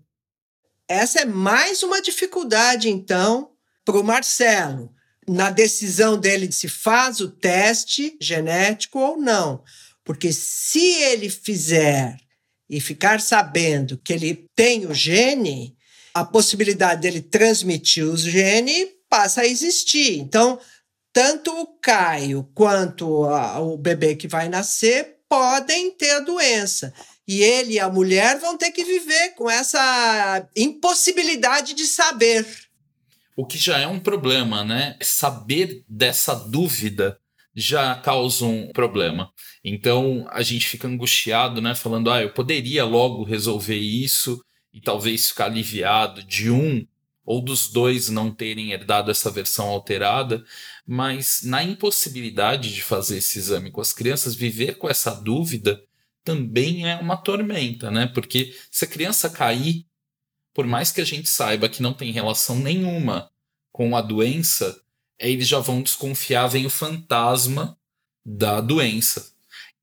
Essa 0.88 1.22
é 1.22 1.26
mais 1.26 1.82
uma 1.84 2.02
dificuldade, 2.02 2.90
então, 2.90 3.52
para 3.86 3.98
o 3.98 4.04
Marcelo, 4.04 4.94
na 5.28 5.50
decisão 5.50 6.20
dele 6.20 6.48
de 6.48 6.56
se 6.56 6.68
faz 6.68 7.20
o 7.20 7.30
teste 7.30 8.18
genético 8.20 9.00
ou 9.00 9.18
não. 9.18 9.64
Porque 10.04 10.34
se 10.34 10.96
ele 11.02 11.30
fizer 11.30 12.18
e 12.70 12.82
ficar 12.82 13.22
sabendo 13.22 13.98
que 13.98 14.12
ele 14.12 14.46
tem 14.56 14.86
o 14.86 14.94
gene, 14.94 15.78
a 16.14 16.26
possibilidade 16.26 17.02
dele 17.02 17.22
transmitir 17.22 18.06
o 18.06 18.18
gene 18.18 18.88
passa 19.10 19.42
a 19.42 19.48
existir. 19.48 20.20
Então, 20.20 20.60
tanto 21.14 21.52
o 21.52 21.68
Caio 21.80 22.50
quanto 22.54 23.26
a, 23.26 23.60
o 23.60 23.78
bebê 23.78 24.16
que 24.16 24.28
vai 24.28 24.50
nascer 24.50 25.20
podem 25.30 25.92
ter 25.92 26.12
a 26.12 26.20
doença. 26.20 26.94
E 27.28 27.42
ele 27.42 27.74
e 27.74 27.80
a 27.80 27.90
mulher 27.90 28.40
vão 28.40 28.58
ter 28.58 28.72
que 28.72 28.84
viver 28.84 29.36
com 29.36 29.50
essa 29.50 30.48
impossibilidade 30.56 31.74
de 31.74 31.86
saber. 31.86 32.46
O 33.36 33.46
que 33.46 33.58
já 33.58 33.80
é 33.80 33.88
um 33.88 34.00
problema, 34.00 34.64
né? 34.64 34.98
Saber 35.02 35.84
dessa 35.88 36.36
dúvida 36.36 37.18
já 37.56 37.96
causa 37.96 38.46
um 38.46 38.72
problema. 38.72 39.32
Então 39.64 40.28
a 40.32 40.42
gente 40.42 40.68
fica 40.68 40.88
angustiado, 40.88 41.62
né? 41.62 41.74
Falando, 41.76 42.12
ah, 42.12 42.22
eu 42.22 42.32
poderia 42.32 42.84
logo 42.84 43.24
resolver 43.24 43.78
isso 43.78 44.44
e 44.74 44.82
talvez 44.82 45.30
ficar 45.30 45.46
aliviado 45.46 46.24
de 46.24 46.50
um 46.50 46.86
ou 47.26 47.42
dos 47.42 47.72
dois 47.72 48.10
não 48.10 48.32
terem 48.32 48.74
herdado 48.74 49.10
essa 49.10 49.32
versão 49.32 49.68
alterada, 49.68 50.44
mas 50.86 51.42
na 51.44 51.64
impossibilidade 51.64 52.74
de 52.74 52.84
fazer 52.84 53.20
esse 53.20 53.40
exame 53.40 53.72
com 53.72 53.80
as 53.80 53.94
crianças, 53.94 54.36
viver 54.36 54.78
com 54.78 54.90
essa 54.90 55.12
dúvida 55.12 55.82
também 56.24 56.90
é 56.90 56.96
uma 56.98 57.18
tormenta, 57.18 57.92
né? 57.92 58.08
Porque 58.08 58.56
se 58.72 58.86
a 58.86 58.88
criança 58.88 59.30
cair, 59.30 59.86
por 60.54 60.66
mais 60.66 60.92
que 60.92 61.02
a 61.02 61.06
gente 61.06 61.30
saiba 61.30 61.70
que 61.70 61.82
não 61.82 61.94
tem 61.94 62.12
relação 62.12 62.58
nenhuma 62.58 63.30
com 63.72 63.96
a 63.96 64.02
doença, 64.02 64.80
eles 65.20 65.48
já 65.48 65.60
vão 65.60 65.82
desconfiar, 65.82 66.48
vem 66.48 66.66
o 66.66 66.70
fantasma 66.70 67.78
da 68.26 68.62
doença. 68.62 69.34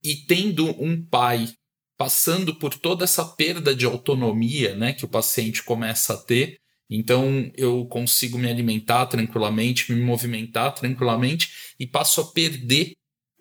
E 0.02 0.16
tendo 0.16 0.68
um 0.82 1.04
pai 1.04 1.52
passando 1.96 2.54
por 2.54 2.74
toda 2.74 3.04
essa 3.04 3.24
perda 3.24 3.74
de 3.74 3.84
autonomia, 3.84 4.74
né, 4.74 4.94
que 4.94 5.04
o 5.04 5.08
paciente 5.08 5.62
começa 5.62 6.14
a 6.14 6.16
ter, 6.16 6.58
então 6.88 7.50
eu 7.54 7.84
consigo 7.86 8.38
me 8.38 8.48
alimentar 8.48 9.06
tranquilamente, 9.06 9.92
me 9.92 10.00
movimentar 10.00 10.74
tranquilamente 10.74 11.74
e 11.78 11.86
passo 11.86 12.20
a 12.20 12.32
perder 12.32 12.94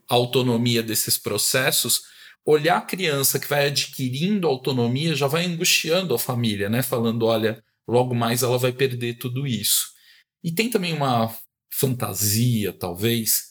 a 0.09 0.15
autonomia 0.15 0.83
desses 0.83 1.17
processos. 1.17 2.01
Olhar 2.45 2.77
a 2.77 2.81
criança 2.81 3.39
que 3.39 3.47
vai 3.47 3.67
adquirindo 3.67 4.47
autonomia 4.47 5.15
já 5.15 5.27
vai 5.27 5.45
angustiando 5.45 6.13
a 6.13 6.19
família, 6.19 6.69
né? 6.69 6.81
Falando, 6.81 7.25
olha, 7.25 7.63
logo 7.87 8.15
mais 8.15 8.43
ela 8.43 8.57
vai 8.57 8.71
perder 8.71 9.15
tudo 9.15 9.45
isso. 9.45 9.87
E 10.43 10.51
tem 10.51 10.69
também 10.69 10.93
uma 10.93 11.35
fantasia, 11.71 12.73
talvez, 12.73 13.49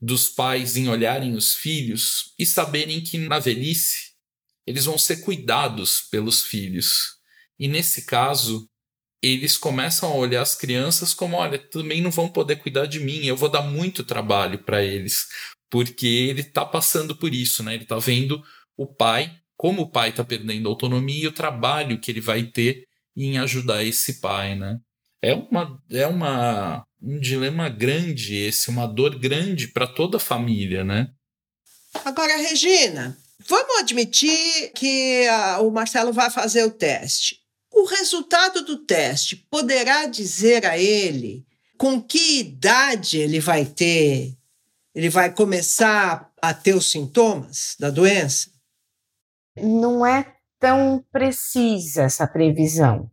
dos 0.00 0.28
pais 0.28 0.76
em 0.76 0.88
olharem 0.88 1.34
os 1.34 1.54
filhos 1.54 2.34
e 2.38 2.44
saberem 2.44 3.00
que 3.02 3.18
na 3.18 3.38
velhice 3.38 4.12
eles 4.66 4.84
vão 4.84 4.98
ser 4.98 5.18
cuidados 5.18 6.02
pelos 6.10 6.42
filhos. 6.42 7.16
E 7.58 7.68
nesse 7.68 8.04
caso, 8.04 8.68
eles 9.22 9.56
começam 9.56 10.10
a 10.10 10.16
olhar 10.16 10.42
as 10.42 10.54
crianças 10.54 11.14
como: 11.14 11.36
olha, 11.36 11.58
também 11.58 12.00
não 12.00 12.10
vão 12.10 12.28
poder 12.28 12.56
cuidar 12.56 12.86
de 12.86 12.98
mim, 12.98 13.24
eu 13.24 13.36
vou 13.36 13.48
dar 13.48 13.62
muito 13.62 14.02
trabalho 14.02 14.58
para 14.58 14.82
eles, 14.82 15.28
porque 15.72 16.06
ele 16.06 16.42
está 16.42 16.66
passando 16.66 17.16
por 17.16 17.32
isso, 17.32 17.62
né? 17.62 17.72
Ele 17.72 17.84
está 17.84 17.98
vendo 17.98 18.44
o 18.76 18.86
pai, 18.86 19.34
como 19.56 19.80
o 19.80 19.90
pai 19.90 20.10
está 20.10 20.22
perdendo 20.22 20.68
autonomia 20.68 21.24
e 21.24 21.26
o 21.26 21.32
trabalho 21.32 21.98
que 21.98 22.10
ele 22.10 22.20
vai 22.20 22.42
ter 22.42 22.86
em 23.16 23.38
ajudar 23.38 23.82
esse 23.82 24.20
pai, 24.20 24.54
né? 24.54 24.78
É, 25.22 25.32
uma, 25.32 25.82
é 25.90 26.06
uma, 26.06 26.84
um 27.00 27.18
dilema 27.18 27.70
grande 27.70 28.36
esse, 28.36 28.68
uma 28.68 28.86
dor 28.86 29.18
grande 29.18 29.68
para 29.68 29.86
toda 29.86 30.18
a 30.18 30.20
família, 30.20 30.84
né? 30.84 31.08
Agora, 32.04 32.36
Regina, 32.36 33.16
vamos 33.48 33.78
admitir 33.78 34.72
que 34.74 35.26
a, 35.28 35.60
o 35.60 35.70
Marcelo 35.70 36.12
vai 36.12 36.28
fazer 36.28 36.64
o 36.64 36.70
teste. 36.70 37.38
O 37.72 37.86
resultado 37.86 38.62
do 38.62 38.84
teste 38.84 39.36
poderá 39.50 40.04
dizer 40.04 40.66
a 40.66 40.76
ele 40.76 41.46
com 41.78 42.02
que 42.02 42.40
idade 42.40 43.16
ele 43.16 43.40
vai 43.40 43.64
ter, 43.64 44.36
ele 44.94 45.08
vai 45.08 45.32
começar 45.32 46.30
a 46.40 46.52
ter 46.52 46.74
os 46.74 46.90
sintomas 46.90 47.76
da 47.78 47.90
doença? 47.90 48.50
Não 49.56 50.04
é 50.04 50.34
tão 50.58 51.04
precisa 51.10 52.04
essa 52.04 52.26
previsão. 52.26 53.10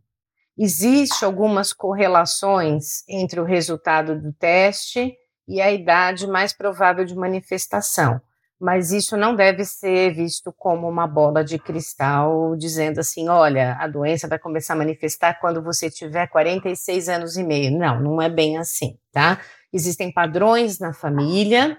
Existem 0.58 1.26
algumas 1.26 1.72
correlações 1.72 3.02
entre 3.08 3.40
o 3.40 3.44
resultado 3.44 4.20
do 4.20 4.32
teste 4.32 5.14
e 5.48 5.60
a 5.60 5.72
idade 5.72 6.26
mais 6.26 6.52
provável 6.52 7.04
de 7.04 7.14
manifestação 7.14 8.20
mas 8.60 8.92
isso 8.92 9.16
não 9.16 9.34
deve 9.34 9.64
ser 9.64 10.12
visto 10.12 10.52
como 10.52 10.86
uma 10.86 11.06
bola 11.06 11.42
de 11.42 11.58
cristal 11.58 12.54
dizendo 12.56 13.00
assim, 13.00 13.26
olha, 13.26 13.74
a 13.80 13.88
doença 13.88 14.28
vai 14.28 14.38
começar 14.38 14.74
a 14.74 14.76
manifestar 14.76 15.40
quando 15.40 15.62
você 15.62 15.90
tiver 15.90 16.26
46 16.26 17.08
anos 17.08 17.36
e 17.38 17.42
meio. 17.42 17.76
Não, 17.76 17.98
não 17.98 18.20
é 18.20 18.28
bem 18.28 18.58
assim, 18.58 18.98
tá? 19.10 19.40
Existem 19.72 20.12
padrões 20.12 20.78
na 20.78 20.92
família, 20.92 21.78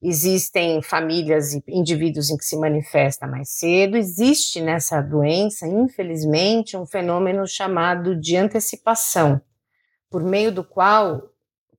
existem 0.00 0.80
famílias 0.82 1.54
e 1.54 1.62
indivíduos 1.68 2.30
em 2.30 2.36
que 2.36 2.44
se 2.44 2.56
manifesta 2.56 3.26
mais 3.26 3.50
cedo. 3.50 3.96
Existe 3.96 4.60
nessa 4.60 5.00
doença, 5.00 5.66
infelizmente, 5.66 6.76
um 6.76 6.86
fenômeno 6.86 7.46
chamado 7.46 8.14
de 8.14 8.36
antecipação, 8.36 9.40
por 10.10 10.22
meio 10.22 10.52
do 10.52 10.62
qual 10.62 11.32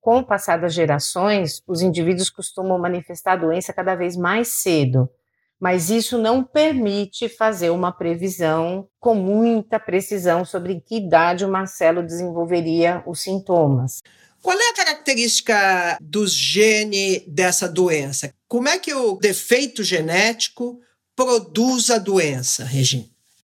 com 0.04 0.18
o 0.18 0.26
passar 0.26 0.60
das 0.60 0.74
gerações, 0.74 1.64
os 1.66 1.82
indivíduos 1.82 2.30
costumam 2.30 2.78
manifestar 2.78 3.34
a 3.34 3.38
doença 3.38 3.72
cada 3.72 3.96
vez 3.96 4.18
mais 4.18 4.50
cedo, 4.50 5.10
mas 5.58 5.90
isso 5.90 6.18
não 6.18 6.44
permite 6.44 7.30
fazer 7.30 7.70
uma 7.70 7.90
previsão 7.90 8.86
com 9.00 9.16
muita 9.16 9.80
precisão 9.80 10.44
sobre 10.44 10.74
em 10.74 10.80
que 10.82 10.98
idade 10.98 11.46
o 11.46 11.50
Marcelo 11.50 12.04
desenvolveria 12.04 13.02
os 13.08 13.22
sintomas. 13.22 14.04
Qual 14.44 14.60
é 14.60 14.70
a 14.72 14.74
característica 14.74 15.98
do 16.02 16.28
gene 16.28 17.22
dessa 17.26 17.66
doença? 17.66 18.34
Como 18.46 18.68
é 18.68 18.78
que 18.78 18.94
o 18.94 19.16
defeito 19.16 19.86
genético 19.86 20.82
produz 21.16 21.90
a 21.90 21.98
doença, 21.98 22.66
Regina? 22.66 23.06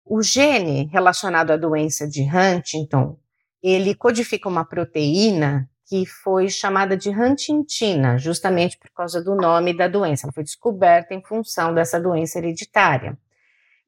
O 0.02 0.23
gene 0.23 0.88
relacionado 0.90 1.50
à 1.50 1.59
doença 1.59 2.09
de 2.09 2.23
Huntington, 2.23 3.18
ele 3.62 3.95
codifica 3.95 4.49
uma 4.49 4.64
proteína 4.64 5.68
que 5.87 6.07
foi 6.07 6.49
chamada 6.49 6.97
de 6.97 7.11
Huntingtina, 7.11 8.16
justamente 8.16 8.78
por 8.78 8.90
causa 8.90 9.23
do 9.23 9.35
nome 9.35 9.76
da 9.76 9.88
doença. 9.88 10.25
Ela 10.25 10.33
foi 10.33 10.42
descoberta 10.42 11.12
em 11.12 11.23
função 11.23 11.75
dessa 11.75 12.00
doença 12.00 12.38
hereditária. 12.38 13.18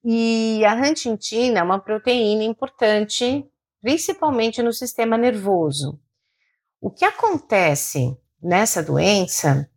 E 0.05 0.63
a 0.67 0.75
Huntingtina 0.75 1.61
é 1.61 1.63
uma 1.63 1.81
proteína 1.81 2.45
importante, 2.45 3.43
principalmente 3.81 4.63
no 4.63 4.73
sistema 4.75 5.17
nervoso. 5.17 5.99
O 6.81 6.91
que 6.91 7.05
acontece 7.05 8.17
nessa 8.43 8.83
doença 8.83 9.71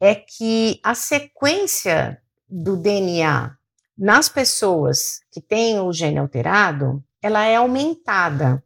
é 0.00 0.14
que 0.14 0.78
a 0.84 0.94
sequência 0.94 2.22
do 2.48 2.76
DNA 2.76 3.56
nas 3.96 4.28
pessoas 4.28 5.20
que 5.32 5.40
têm 5.40 5.80
o 5.80 5.92
gene 5.92 6.18
alterado, 6.18 7.02
ela 7.22 7.44
é 7.44 7.56
aumentada. 7.56 8.62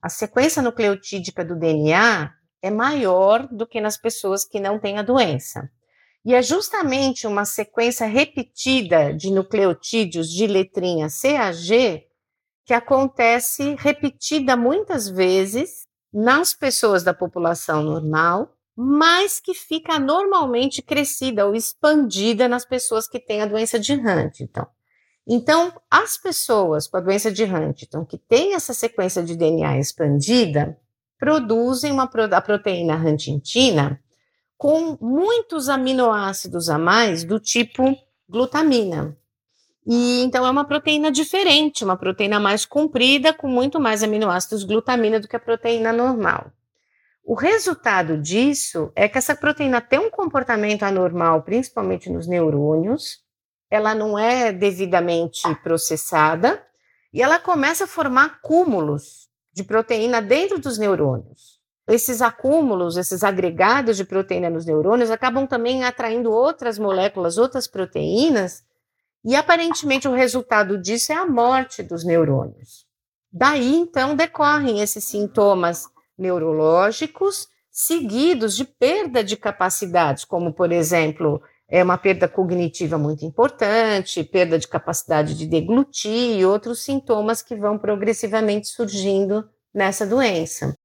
A 0.00 0.08
sequência 0.08 0.62
nucleotídica 0.62 1.44
do 1.44 1.56
DNA 1.56 2.32
é 2.62 2.70
maior 2.70 3.48
do 3.48 3.66
que 3.66 3.80
nas 3.80 3.96
pessoas 3.96 4.44
que 4.44 4.60
não 4.60 4.78
têm 4.78 4.98
a 4.98 5.02
doença. 5.02 5.70
E 6.24 6.34
é 6.34 6.42
justamente 6.42 7.26
uma 7.26 7.44
sequência 7.44 8.06
repetida 8.06 9.12
de 9.12 9.30
nucleotídeos 9.30 10.28
de 10.28 10.46
letrinha 10.46 11.08
CAG 11.08 12.06
que 12.64 12.72
acontece 12.72 13.74
repetida 13.78 14.56
muitas 14.56 15.08
vezes 15.08 15.83
nas 16.14 16.54
pessoas 16.54 17.02
da 17.02 17.12
população 17.12 17.82
normal, 17.82 18.54
mas 18.76 19.40
que 19.40 19.52
fica 19.52 19.98
normalmente 19.98 20.80
crescida 20.80 21.44
ou 21.44 21.56
expandida 21.56 22.48
nas 22.48 22.64
pessoas 22.64 23.08
que 23.08 23.18
têm 23.18 23.42
a 23.42 23.46
doença 23.46 23.80
de 23.80 23.94
Huntington. 23.94 24.66
Então, 25.26 25.72
as 25.90 26.16
pessoas 26.16 26.86
com 26.86 26.98
a 26.98 27.00
doença 27.00 27.32
de 27.32 27.42
Huntington 27.42 28.04
que 28.04 28.16
têm 28.16 28.54
essa 28.54 28.72
sequência 28.72 29.24
de 29.24 29.36
DNA 29.36 29.78
expandida 29.78 30.78
produzem 31.18 31.90
uma, 31.90 32.04
a 32.04 32.40
proteína 32.40 32.96
huntingtina 32.96 34.00
com 34.56 34.96
muitos 35.00 35.68
aminoácidos 35.68 36.68
a 36.68 36.78
mais 36.78 37.24
do 37.24 37.40
tipo 37.40 37.96
glutamina. 38.28 39.16
E 39.86 40.22
então 40.22 40.46
é 40.46 40.50
uma 40.50 40.64
proteína 40.64 41.10
diferente, 41.10 41.84
uma 41.84 41.96
proteína 41.96 42.40
mais 42.40 42.64
comprida, 42.64 43.34
com 43.34 43.46
muito 43.46 43.78
mais 43.78 44.02
aminoácidos 44.02 44.64
glutamina 44.64 45.20
do 45.20 45.28
que 45.28 45.36
a 45.36 45.40
proteína 45.40 45.92
normal. 45.92 46.50
O 47.22 47.34
resultado 47.34 48.18
disso 48.18 48.92
é 48.94 49.08
que 49.08 49.18
essa 49.18 49.34
proteína 49.34 49.80
tem 49.80 49.98
um 49.98 50.10
comportamento 50.10 50.82
anormal, 50.82 51.42
principalmente 51.42 52.10
nos 52.10 52.26
neurônios, 52.26 53.24
ela 53.70 53.94
não 53.94 54.18
é 54.18 54.52
devidamente 54.52 55.42
processada 55.62 56.62
e 57.12 57.22
ela 57.22 57.38
começa 57.38 57.84
a 57.84 57.88
formar 57.88 58.40
cúmulos 58.42 59.28
de 59.52 59.64
proteína 59.64 60.20
dentro 60.20 60.58
dos 60.58 60.78
neurônios. 60.78 61.60
Esses 61.88 62.22
acúmulos, 62.22 62.96
esses 62.96 63.22
agregados 63.22 63.96
de 63.96 64.04
proteína 64.04 64.48
nos 64.48 64.64
neurônios 64.64 65.10
acabam 65.10 65.46
também 65.46 65.84
atraindo 65.84 66.30
outras 66.30 66.78
moléculas, 66.78 67.36
outras 67.36 67.66
proteínas, 67.66 68.62
e 69.24 69.34
aparentemente 69.34 70.06
o 70.06 70.14
resultado 70.14 70.76
disso 70.76 71.12
é 71.12 71.16
a 71.16 71.26
morte 71.26 71.82
dos 71.82 72.04
neurônios. 72.04 72.84
Daí 73.32 73.74
então 73.74 74.14
decorrem 74.14 74.80
esses 74.80 75.04
sintomas 75.04 75.88
neurológicos 76.16 77.48
seguidos 77.70 78.54
de 78.56 78.64
perda 78.64 79.24
de 79.24 79.36
capacidades, 79.36 80.24
como 80.24 80.52
por 80.52 80.70
exemplo, 80.70 81.42
é 81.68 81.82
uma 81.82 81.98
perda 81.98 82.28
cognitiva 82.28 82.96
muito 82.98 83.24
importante, 83.24 84.22
perda 84.22 84.58
de 84.58 84.68
capacidade 84.68 85.36
de 85.36 85.46
deglutir 85.46 86.38
e 86.38 86.44
outros 86.44 86.84
sintomas 86.84 87.42
que 87.42 87.56
vão 87.56 87.78
progressivamente 87.78 88.68
surgindo 88.68 89.48
nessa 89.74 90.06
doença. 90.06 90.76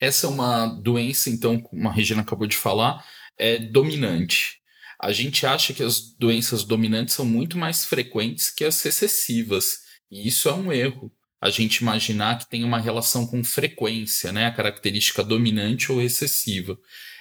Essa 0.00 0.26
é 0.26 0.30
uma 0.30 0.66
doença, 0.66 1.28
então, 1.28 1.60
como 1.60 1.88
a 1.88 1.92
Regina 1.92 2.22
acabou 2.22 2.46
de 2.46 2.56
falar, 2.56 3.04
é 3.36 3.58
dominante. 3.58 4.57
A 5.00 5.12
gente 5.12 5.46
acha 5.46 5.72
que 5.72 5.82
as 5.82 6.00
doenças 6.18 6.64
dominantes 6.64 7.14
são 7.14 7.24
muito 7.24 7.56
mais 7.56 7.84
frequentes 7.84 8.50
que 8.50 8.64
as 8.64 8.82
recessivas, 8.82 9.78
e 10.10 10.26
isso 10.26 10.48
é 10.48 10.52
um 10.52 10.72
erro. 10.72 11.12
A 11.40 11.50
gente 11.50 11.76
imaginar 11.76 12.38
que 12.38 12.48
tem 12.48 12.64
uma 12.64 12.80
relação 12.80 13.26
com 13.26 13.44
frequência, 13.44 14.32
né, 14.32 14.46
a 14.46 14.52
característica 14.52 15.22
dominante 15.22 15.92
ou 15.92 16.00
recessiva. 16.00 16.76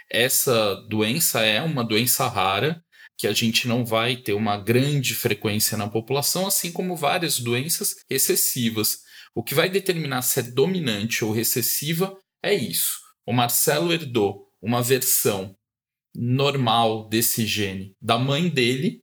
Essa 0.10 0.75
doença 0.89 1.41
é 1.41 1.62
uma 1.62 1.84
doença 1.84 2.28
rara, 2.28 2.84
que 3.17 3.28
a 3.28 3.34
gente 3.34 3.67
não 3.67 3.84
vai 3.84 4.15
ter 4.15 4.34
uma 4.34 4.58
grande 4.58 5.13
frequência 5.13 5.78
na 5.78 5.88
população, 5.88 6.47
assim 6.47 6.71
como 6.71 6.95
várias 6.95 7.39
doenças 7.39 7.95
recessivas. 8.10 8.99
O 9.36 9.43
que 9.43 9.56
vai 9.56 9.69
determinar 9.69 10.21
se 10.21 10.39
é 10.39 10.43
dominante 10.43 11.25
ou 11.25 11.32
recessiva 11.32 12.15
é 12.43 12.54
isso. 12.54 12.99
O 13.25 13.34
Marcelo 13.34 13.91
herdou 13.91 14.47
uma 14.62 14.82
versão 14.82 15.57
normal 16.17 17.08
desse 17.08 17.45
gene 17.45 17.93
da 18.01 18.17
mãe 18.17 18.49
dele, 18.49 18.99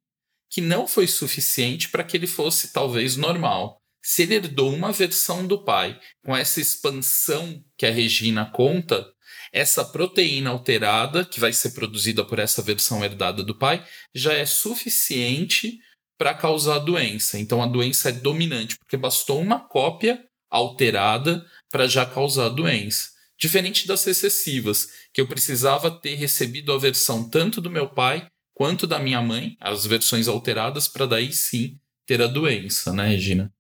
que 0.50 0.61
não 0.61 0.87
foi 0.87 1.07
suficiente 1.07 1.88
para 1.88 2.03
que 2.03 2.16
ele 2.16 2.27
fosse 2.27 2.72
talvez 2.72 3.16
normal. 3.16 3.79
Se 4.05 4.22
ele 4.22 4.35
herdou 4.35 4.74
uma 4.74 4.92
versão 4.92 5.46
do 5.46 5.64
pai 5.64 5.98
com 6.24 6.37
essa 6.37 6.61
expansão 6.61 7.62
que 7.79 7.87
a 7.87 7.90
Regina 7.90 8.50
conta, 8.50 9.07
essa 9.53 9.85
proteína 9.85 10.50
alterada, 10.50 11.24
que 11.24 11.38
vai 11.38 11.53
ser 11.53 11.70
produzida 11.70 12.24
por 12.24 12.38
essa 12.38 12.61
versão 12.61 13.05
herdada 13.05 13.42
do 13.42 13.57
pai, 13.57 13.85
já 14.12 14.33
é 14.33 14.44
suficiente 14.44 15.79
para 16.18 16.35
causar 16.35 16.77
a 16.77 16.81
doença. 16.81 17.38
Então 17.38 17.62
a 17.62 17.66
doença 17.66 18.09
é 18.09 18.12
dominante, 18.12 18.77
porque 18.79 18.96
bastou 18.96 19.40
uma 19.40 19.61
cópia 19.61 20.22
alterada 20.50 21.44
para 21.70 21.87
já 21.87 22.05
causar 22.05 22.46
a 22.46 22.48
doença. 22.50 23.13
Diferente 23.44 23.87
das 23.87 24.02
recessivas, 24.07 24.88
que 25.12 25.20
eu 25.20 25.28
precisava 25.28 25.90
ter 25.90 26.14
recebido 26.14 26.72
a 26.72 26.78
versão 26.78 27.28
tanto 27.28 27.61
do 27.61 27.68
meu 27.68 27.87
pai 27.87 28.26
quanto 28.54 28.87
da 28.87 28.98
minha 28.98 29.20
mãe, 29.20 29.54
as 29.61 29.85
versões 29.85 30.28
alteradas, 30.28 30.88
para 30.88 31.04
daí 31.04 31.30
sim 31.30 31.78
ter 32.07 32.22
a 32.22 32.26
doença, 32.26 32.90
né, 32.90 33.07
Regina? 33.07 33.52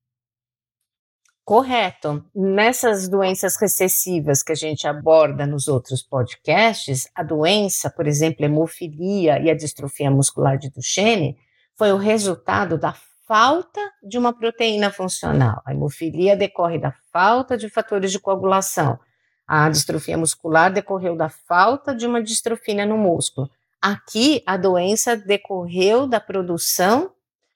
Correto. 1.44 2.24
Nessas 2.34 3.10
doenças 3.10 3.56
recessivas 3.60 4.42
que 4.42 4.52
a 4.52 4.54
gente 4.54 4.88
aborda 4.88 5.46
nos 5.46 5.68
outros 5.68 6.02
podcasts, 6.02 7.06
a 7.14 7.22
doença, 7.22 7.90
por 7.90 8.06
exemplo, 8.06 8.42
a 8.42 8.48
hemofilia 8.48 9.38
e 9.38 9.50
a 9.50 9.54
distrofia 9.54 10.10
muscular 10.10 10.56
de 10.56 10.70
Duchenne, 10.70 11.36
foi 11.76 11.92
o 11.92 11.98
resultado 11.98 12.78
da 12.78 12.96
falta 13.28 13.82
de 14.02 14.16
uma 14.16 14.32
proteína 14.32 14.90
funcional. 14.90 15.60
A 15.66 15.72
hemofilia 15.72 16.34
decorre 16.34 16.78
da 16.78 16.94
falta 17.12 17.54
de 17.54 17.68
fatores 17.68 18.10
de 18.10 18.18
coagulação. 18.18 18.98
A 19.46 19.68
distrofia 19.68 20.16
muscular 20.16 20.72
decorreu 20.72 21.16
da 21.16 21.28
falta 21.28 21.94
de 21.94 22.06
uma 22.06 22.22
distrofina 22.22 22.86
no 22.86 22.96
músculo. 22.96 23.50
Aqui, 23.80 24.42
a 24.46 24.56
doença 24.56 25.16
decorreu 25.16 26.06
da 26.06 26.18
produção 26.18 27.12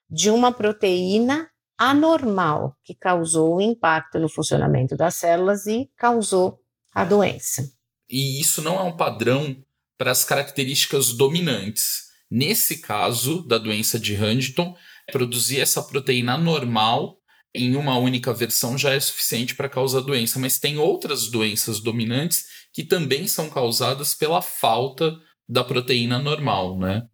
de 0.09 0.29
uma 0.29 0.51
proteína 0.51 1.49
anormal 1.77 2.75
que 2.83 2.93
causou 2.93 3.55
o 3.55 3.61
impacto 3.61 4.19
no 4.19 4.29
funcionamento 4.29 4.95
das 4.95 5.15
células 5.15 5.65
e 5.65 5.89
causou 5.95 6.59
a 6.93 7.05
doença. 7.05 7.71
E 8.09 8.39
isso 8.39 8.61
não 8.61 8.75
é 8.79 8.83
um 8.83 8.95
padrão 8.95 9.55
para 9.97 10.11
as 10.11 10.23
características 10.23 11.13
dominantes. 11.13 12.09
Nesse 12.29 12.79
caso 12.79 13.41
da 13.47 13.57
doença 13.57 13.99
de 13.99 14.15
Huntington, 14.15 14.75
produzir 15.11 15.59
essa 15.59 15.81
proteína 15.81 16.35
anormal 16.35 17.18
em 17.53 17.75
uma 17.75 17.97
única 17.97 18.33
versão 18.33 18.77
já 18.77 18.93
é 18.93 18.99
suficiente 18.99 19.55
para 19.55 19.69
causar 19.69 20.01
doença, 20.01 20.39
mas 20.39 20.59
tem 20.59 20.77
outras 20.77 21.29
doenças 21.29 21.79
dominantes 21.79 22.45
que 22.71 22.83
também 22.83 23.27
são 23.27 23.49
causadas 23.49 24.13
pela 24.13 24.41
falta 24.41 25.17
da 25.47 25.63
proteína 25.63 26.19
normal, 26.19 26.77
né? 26.77 27.07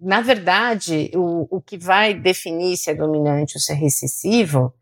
na 0.00 0.22
verdade, 0.22 1.10
o, 1.14 1.58
o 1.58 1.60
que 1.60 1.76
vai 1.76 2.14
definir 2.14 2.76
se 2.78 2.90
é 2.90 2.94
dominante 2.94 3.56
ou 3.56 3.60
se 3.60 3.70
é 3.70 3.74
recessivo 3.74 4.74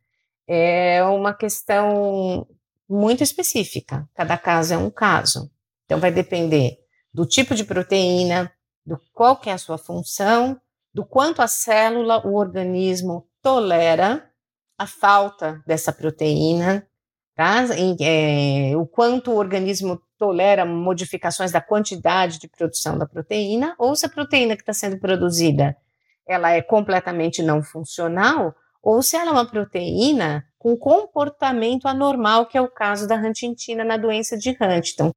é 0.46 1.02
uma 1.02 1.34
questão 1.34 2.46
muito 2.88 3.22
específica. 3.22 4.08
Cada 4.14 4.38
caso 4.38 4.74
é 4.74 4.78
um 4.78 4.90
caso. 4.90 5.50
Então, 5.84 5.98
vai 5.98 6.12
depender 6.12 6.78
do 7.12 7.26
tipo 7.26 7.54
de 7.54 7.64
proteína, 7.64 8.50
do 8.86 8.98
qual 9.12 9.36
que 9.36 9.50
é 9.50 9.52
a 9.52 9.58
sua 9.58 9.76
função, 9.76 10.58
do 10.94 11.04
quanto 11.04 11.42
a 11.42 11.48
célula, 11.48 12.24
o 12.24 12.36
organismo 12.36 13.28
tolera 13.42 14.30
a 14.78 14.86
falta 14.86 15.62
dessa 15.66 15.92
proteína, 15.92 16.86
tá? 17.34 17.64
E, 17.76 17.96
é, 18.00 18.76
o 18.76 18.86
quanto 18.86 19.32
o 19.32 19.36
organismo 19.36 20.00
tolera 20.16 20.64
modificações 20.64 21.52
da 21.52 21.60
quantidade 21.60 22.38
de 22.38 22.48
produção 22.48 22.96
da 22.96 23.06
proteína, 23.06 23.74
ou 23.78 23.94
se 23.94 24.06
a 24.06 24.08
proteína 24.08 24.56
que 24.56 24.62
está 24.62 24.72
sendo 24.72 24.98
produzida 24.98 25.76
ela 26.28 26.50
é 26.50 26.60
completamente 26.60 27.42
não 27.42 27.62
funcional, 27.62 28.54
ou 28.82 29.02
se 29.02 29.16
ela 29.16 29.30
é 29.30 29.32
uma 29.32 29.50
proteína 29.50 30.44
com 30.58 30.76
comportamento 30.76 31.88
anormal, 31.88 32.46
que 32.46 32.58
é 32.58 32.60
o 32.60 32.70
caso 32.70 33.08
da 33.08 33.16
Huntingtina 33.16 33.82
na 33.82 33.96
doença 33.96 34.36
de 34.36 34.50
Huntington. 34.50 35.10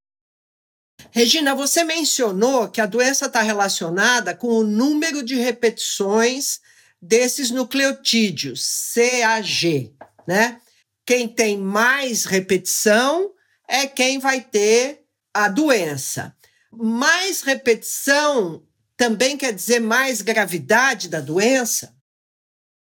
Regina, 1.12 1.54
você 1.54 1.84
mencionou 1.84 2.69
que 2.69 2.80
a 2.80 2.86
doença 2.86 3.26
está 3.26 3.41
relacionada 3.41 4.34
com 4.34 4.47
o 4.47 4.63
número 4.63 5.21
de 5.24 5.36
repetições 5.36 6.60
desses 7.02 7.50
nucleotídeos, 7.50 8.94
CAG, 8.94 9.94
né? 10.28 10.62
Quem 11.06 11.28
tem 11.28 11.58
mais 11.58 12.26
repetição 12.26 13.32
é 13.68 13.88
quem 13.88 14.20
vai 14.20 14.42
ter 14.42 15.04
a 15.34 15.48
doença. 15.48 16.36
Mais 16.72 17.42
repetição 17.42 18.64
também 18.96 19.36
quer 19.36 19.54
dizer 19.54 19.80
mais 19.80 20.22
gravidade 20.22 21.10
da 21.10 21.20
doença? 21.20 21.96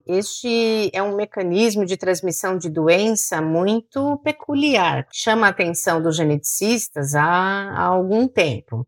Este 0.07 0.91
é 0.93 1.03
um 1.03 1.15
mecanismo 1.15 1.87
de 1.87 1.97
transmissão 1.97 2.59
de 2.59 2.69
doença 2.69 3.41
muito 3.41 4.19
peculiar, 4.19 5.07
chama 5.13 5.47
a 5.47 5.51
atenção 5.51 6.03
dos 6.03 6.17
geneticistas 6.17 7.15
há, 7.15 7.23
há 7.23 7.83
algum 7.83 8.27
tempo. 8.27 8.87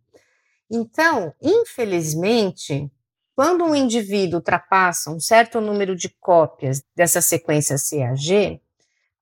Então, 0.71 1.33
infelizmente, 1.41 2.91
quando 3.35 3.65
um 3.65 3.75
indivíduo 3.75 4.39
ultrapassa 4.39 5.11
um 5.11 5.21
certo 5.21 5.61
número 5.61 5.97
de 5.97 6.09
cópias 6.09 6.83
dessa 6.95 7.21
sequência 7.21 7.77
CAG, 7.77 8.61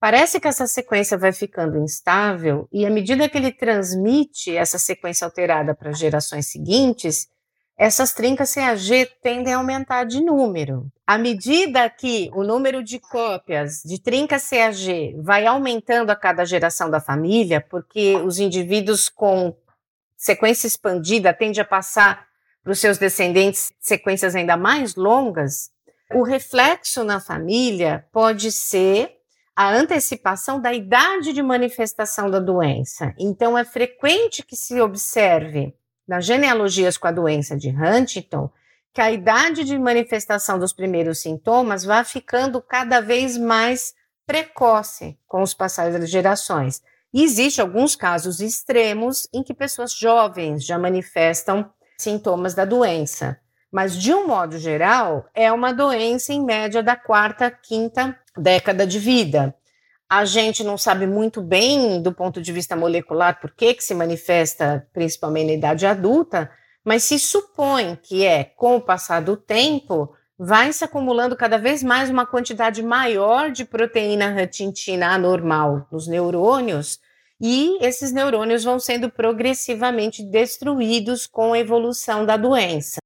Parece 0.01 0.41
que 0.41 0.49
essa 0.49 0.67
sequência 0.67 1.19
vai 1.19 1.31
ficando 1.31 1.77
instável 1.77 2.67
e 2.73 2.87
à 2.87 2.91
medida 2.91 3.29
que 3.29 3.37
ele 3.37 3.53
transmite 3.53 4.57
essa 4.57 4.79
sequência 4.79 5.27
alterada 5.27 5.75
para 5.75 5.93
gerações 5.93 6.47
seguintes, 6.47 7.29
essas 7.77 8.15
trincas 8.15 8.55
CAG 8.55 9.11
tendem 9.23 9.53
a 9.53 9.59
aumentar 9.59 10.05
de 10.05 10.23
número. 10.23 10.91
À 11.07 11.19
medida 11.19 11.89
que 11.91 12.31
o 12.33 12.43
número 12.43 12.83
de 12.83 12.99
cópias 12.99 13.83
de 13.85 14.01
trincas 14.01 14.49
CAG 14.49 15.15
vai 15.19 15.45
aumentando 15.45 16.09
a 16.09 16.17
cada 16.17 16.47
geração 16.47 16.91
da 16.91 16.99
família, 16.99 17.61
porque 17.61 18.17
os 18.17 18.39
indivíduos 18.39 19.11
com 19.11 19.55
sequência 20.17 20.67
expandida 20.67 21.35
tendem 21.35 21.61
a 21.61 21.65
passar 21.65 22.27
para 22.63 22.73
os 22.73 22.79
seus 22.79 22.99
descendentes 22.99 23.73
sequências 23.81 24.35
ainda 24.35 24.57
mais 24.57 24.95
longas, 24.95 25.71
o 26.13 26.23
reflexo 26.23 27.05
na 27.05 27.21
família 27.21 28.07
pode 28.13 28.51
ser 28.53 29.17
a 29.55 29.71
antecipação 29.71 30.61
da 30.61 30.73
idade 30.73 31.33
de 31.33 31.43
manifestação 31.43 32.31
da 32.31 32.41
doença. 32.41 33.15
Então, 33.19 33.57
é 33.57 33.65
frequente 33.65 34.43
que 34.43 34.57
se 34.57 34.81
observe 34.81 35.75
nas 36.07 36.25
genealogias 36.25 36.97
com 36.97 37.07
a 37.07 37.13
doença 37.13 37.57
de 37.57 37.69
Huntington 37.69 38.51
que 38.93 39.01
a 39.01 39.13
idade 39.13 39.65
de 39.65 39.79
manifestação 39.79 40.59
dos 40.59 40.73
primeiros 40.73 41.21
sintomas 41.21 41.85
vai 41.85 42.05
ficando 42.05 42.61
cada 42.61 43.01
vez 43.01 43.37
mais 43.37 43.95
precoce 44.27 45.17
com 45.27 45.43
os 45.43 45.55
passados 45.55 45.99
das 45.99 46.11
gerações. 46.11 46.83
E 47.13 47.23
existe 47.23 47.61
alguns 47.61 47.95
casos 47.95 48.41
extremos 48.41 49.29
em 49.33 49.43
que 49.43 49.55
pessoas 49.55 49.93
jovens 49.93 50.65
já 50.65 50.79
manifestam 50.79 51.71
sintomas 52.01 52.55
da 52.55 52.65
doença. 52.65 53.39
Mas, 53.71 53.95
de 53.95 54.13
um 54.13 54.27
modo 54.27 54.59
geral, 54.59 55.27
é 55.35 55.51
uma 55.53 55.73
doença 55.73 56.33
em 56.33 56.45
média 56.45 56.83
da 56.83 56.97
quarta, 56.97 57.51
quinta 57.51 58.19
década 58.37 58.87
de 58.87 58.99
vida. 58.99 59.55
A 60.09 60.25
gente 60.25 60.65
não 60.65 60.77
sabe 60.77 61.07
muito 61.07 61.41
bem, 61.41 62.03
do 62.03 62.13
ponto 62.13 62.43
de 62.43 62.53
vista 62.53 62.75
molecular, 62.75 63.41
por 63.41 63.53
que, 63.53 63.75
que 63.75 63.85
se 63.85 63.95
manifesta 63.95 64.89
principalmente 64.93 65.47
na 65.47 65.53
idade 65.53 65.87
adulta, 65.87 66.51
mas 66.85 67.05
se 67.05 67.17
supõe 67.19 67.97
que 68.03 68.27
é, 68.27 68.43
com 68.43 68.77
o 68.77 68.81
passar 68.81 69.23
do 69.23 69.37
tempo, 69.37 70.13
vai 70.37 70.73
se 70.73 70.83
acumulando 70.83 71.37
cada 71.37 71.59
vez 71.59 71.83
mais 71.83 72.11
uma 72.11 72.27
quantidade 72.27 72.83
maior 72.83 73.53
de 73.53 73.65
proteína 73.65 74.31
retintina 74.31 75.09
anormal 75.15 75.87
nos 75.93 76.09
neurônios, 76.09 76.99
e 77.41 77.79
esses 77.81 78.13
neurônios 78.13 78.63
vão 78.63 78.79
sendo 78.79 79.11
progressivamente 79.11 80.23
destruídos 80.23 81.27
com 81.27 81.55
a 81.55 81.59
evolução 81.59 82.27
da 82.27 82.37
doença. 82.37 82.99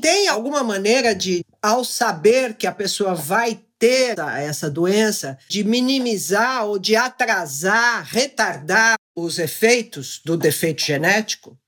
Tem 0.00 0.28
alguma 0.28 0.62
maneira 0.62 1.14
de, 1.14 1.44
ao 1.60 1.84
saber 1.84 2.54
que 2.56 2.66
a 2.66 2.72
pessoa 2.72 3.14
vai 3.14 3.60
ter 3.78 4.18
essa 4.18 4.70
doença, 4.70 5.38
de 5.48 5.64
minimizar 5.64 6.66
ou 6.66 6.78
de 6.78 6.94
atrasar, 6.96 8.04
retardar 8.04 8.96
os 9.16 9.38
efeitos 9.38 10.20
do 10.24 10.36
defeito 10.36 10.82
genético? 10.82 11.58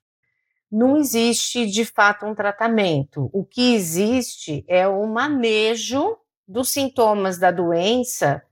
Não 0.70 0.96
existe 0.96 1.66
de 1.66 1.84
fato 1.84 2.24
um 2.24 2.34
tratamento. 2.34 3.28
O 3.32 3.44
que 3.44 3.74
existe 3.74 4.64
é 4.68 4.86
o 4.86 5.06
manejo 5.06 6.16
dos 6.46 6.70
sintomas 6.70 7.38
da 7.38 7.50
doença 7.50 8.42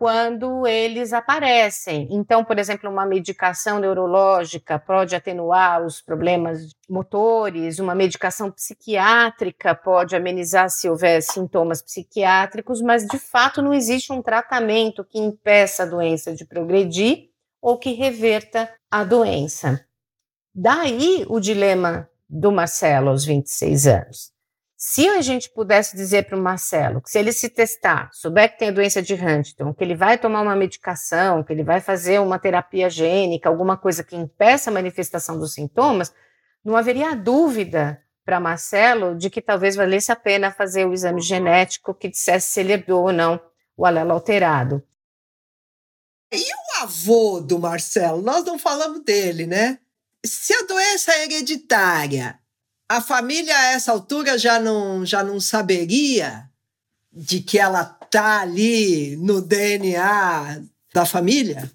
quando 0.00 0.66
eles 0.66 1.12
aparecem. 1.12 2.08
Então, 2.10 2.42
por 2.42 2.58
exemplo, 2.58 2.88
uma 2.88 3.04
medicação 3.04 3.78
neurológica 3.78 4.78
pode 4.78 5.14
atenuar 5.14 5.84
os 5.84 6.00
problemas 6.00 6.70
motores, 6.88 7.78
uma 7.78 7.94
medicação 7.94 8.50
psiquiátrica 8.50 9.74
pode 9.74 10.16
amenizar 10.16 10.70
se 10.70 10.88
houver 10.88 11.20
sintomas 11.20 11.82
psiquiátricos, 11.82 12.80
mas 12.80 13.06
de 13.06 13.18
fato 13.18 13.60
não 13.60 13.74
existe 13.74 14.10
um 14.10 14.22
tratamento 14.22 15.04
que 15.04 15.18
impeça 15.18 15.82
a 15.82 15.86
doença 15.86 16.34
de 16.34 16.46
progredir 16.46 17.28
ou 17.60 17.76
que 17.76 17.92
reverta 17.92 18.72
a 18.90 19.04
doença. 19.04 19.84
Daí 20.54 21.26
o 21.28 21.38
dilema 21.38 22.08
do 22.26 22.50
Marcelo 22.50 23.10
aos 23.10 23.26
26 23.26 23.86
anos. 23.86 24.32
Se 24.82 25.06
a 25.10 25.20
gente 25.20 25.50
pudesse 25.50 25.94
dizer 25.94 26.24
para 26.24 26.38
o 26.38 26.40
Marcelo 26.40 27.02
que 27.02 27.10
se 27.10 27.18
ele 27.18 27.32
se 27.32 27.50
testar, 27.50 28.08
souber 28.14 28.50
que 28.50 28.58
tem 28.58 28.70
a 28.70 28.72
doença 28.72 29.02
de 29.02 29.12
Huntington, 29.12 29.74
que 29.74 29.84
ele 29.84 29.94
vai 29.94 30.16
tomar 30.16 30.40
uma 30.40 30.56
medicação, 30.56 31.44
que 31.44 31.52
ele 31.52 31.62
vai 31.62 31.82
fazer 31.82 32.18
uma 32.18 32.38
terapia 32.38 32.88
gênica, 32.88 33.46
alguma 33.46 33.76
coisa 33.76 34.02
que 34.02 34.16
impeça 34.16 34.70
a 34.70 34.72
manifestação 34.72 35.38
dos 35.38 35.52
sintomas, 35.52 36.14
não 36.64 36.78
haveria 36.78 37.14
dúvida 37.14 38.02
para 38.24 38.40
Marcelo 38.40 39.14
de 39.14 39.28
que 39.28 39.42
talvez 39.42 39.76
valesse 39.76 40.10
a 40.10 40.16
pena 40.16 40.50
fazer 40.50 40.86
o 40.86 40.94
exame 40.94 41.20
genético 41.20 41.92
que 41.92 42.08
dissesse 42.08 42.50
se 42.50 42.60
ele 42.60 42.72
herdou 42.72 43.02
ou 43.02 43.12
não 43.12 43.38
o 43.76 43.84
alelo 43.84 44.12
alterado. 44.12 44.82
E 46.32 46.40
o 46.40 46.82
avô 46.82 47.38
do 47.38 47.58
Marcelo? 47.58 48.22
Nós 48.22 48.46
não 48.46 48.58
falamos 48.58 49.04
dele, 49.04 49.46
né? 49.46 49.78
Se 50.24 50.54
a 50.54 50.62
doença 50.62 51.12
é 51.12 51.24
hereditária 51.24 52.39
a 52.90 53.00
família 53.00 53.56
a 53.56 53.66
essa 53.66 53.92
altura 53.92 54.36
já 54.36 54.58
não, 54.58 55.06
já 55.06 55.22
não 55.22 55.38
saberia 55.38 56.50
de 57.12 57.40
que 57.40 57.56
ela 57.56 57.84
tá 57.84 58.40
ali 58.40 59.14
no 59.14 59.40
DNA 59.40 60.60
da 60.92 61.06
família? 61.06 61.70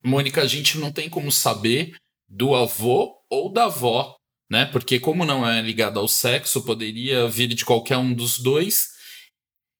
Mônica, 0.00 0.40
a 0.40 0.46
gente 0.46 0.78
não 0.78 0.92
tem 0.92 1.10
como 1.10 1.32
saber 1.32 1.96
do 2.28 2.54
avô 2.54 3.16
ou 3.28 3.52
da 3.52 3.64
avó, 3.64 4.16
né? 4.48 4.64
Porque 4.64 5.00
como 5.00 5.24
não 5.24 5.44
é 5.44 5.60
ligado 5.60 5.98
ao 5.98 6.06
sexo, 6.06 6.62
poderia 6.62 7.26
vir 7.26 7.48
de 7.48 7.64
qualquer 7.64 7.96
um 7.96 8.14
dos 8.14 8.38
dois. 8.38 8.90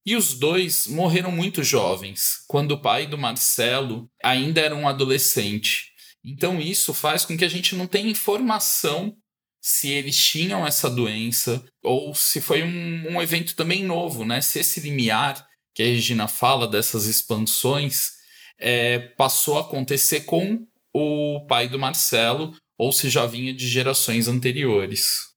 E 0.05 0.16
os 0.16 0.35
dois 0.35 0.88
morreram 0.88 1.31
muito 1.31 1.62
jovens, 1.62 2.44
quando 2.48 2.72
o 2.72 2.83
pai 2.83 3.07
do 3.07 3.16
Marcelo 3.16 4.11
ainda 4.20 4.61
era 4.61 4.74
um 4.74 4.88
adolescente. 4.88 5.92
Então 6.24 6.61
isso 6.61 6.92
faz 6.92 7.24
com 7.24 7.37
que 7.37 7.44
a 7.44 7.48
gente 7.48 7.76
não 7.76 7.87
tenha 7.87 8.11
informação 8.11 9.16
se 9.62 9.92
eles 9.92 10.16
tinham 10.16 10.66
essa 10.66 10.90
doença 10.90 11.64
ou 11.85 12.12
se 12.14 12.40
foi 12.40 12.64
um, 12.64 13.12
um 13.12 13.22
evento 13.22 13.55
também 13.55 13.85
novo, 13.85 14.25
né? 14.25 14.40
Se 14.40 14.59
esse 14.59 14.81
limiar 14.81 15.46
que 15.72 15.83
a 15.83 15.87
Regina 15.87 16.27
fala 16.27 16.66
dessas 16.66 17.07
expansões 17.07 18.11
é, 18.59 18.98
passou 18.98 19.57
a 19.57 19.61
acontecer 19.61 20.22
com 20.22 20.66
o 20.92 21.46
pai 21.46 21.68
do 21.68 21.79
Marcelo 21.79 22.53
ou 22.77 22.90
se 22.90 23.09
já 23.09 23.25
vinha 23.25 23.55
de 23.55 23.68
gerações 23.68 24.27
anteriores. 24.27 25.31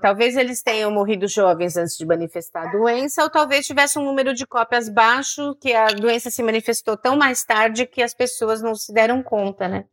Talvez 0.00 0.36
eles 0.36 0.62
tenham 0.62 0.90
morrido 0.90 1.28
jovens 1.28 1.76
antes 1.76 1.96
de 1.96 2.06
manifestar 2.06 2.68
a 2.68 2.72
doença, 2.72 3.22
ou 3.22 3.30
talvez 3.30 3.66
tivesse 3.66 3.98
um 3.98 4.04
número 4.04 4.34
de 4.34 4.44
cópias 4.46 4.88
baixo, 4.88 5.54
que 5.60 5.72
a 5.72 5.86
doença 5.86 6.28
se 6.28 6.42
manifestou 6.42 6.96
tão 6.96 7.16
mais 7.16 7.44
tarde 7.44 7.86
que 7.86 8.02
as 8.02 8.12
pessoas 8.12 8.60
não 8.60 8.74
se 8.74 8.92
deram 8.92 9.22
conta, 9.22 9.68
né? 9.68 9.84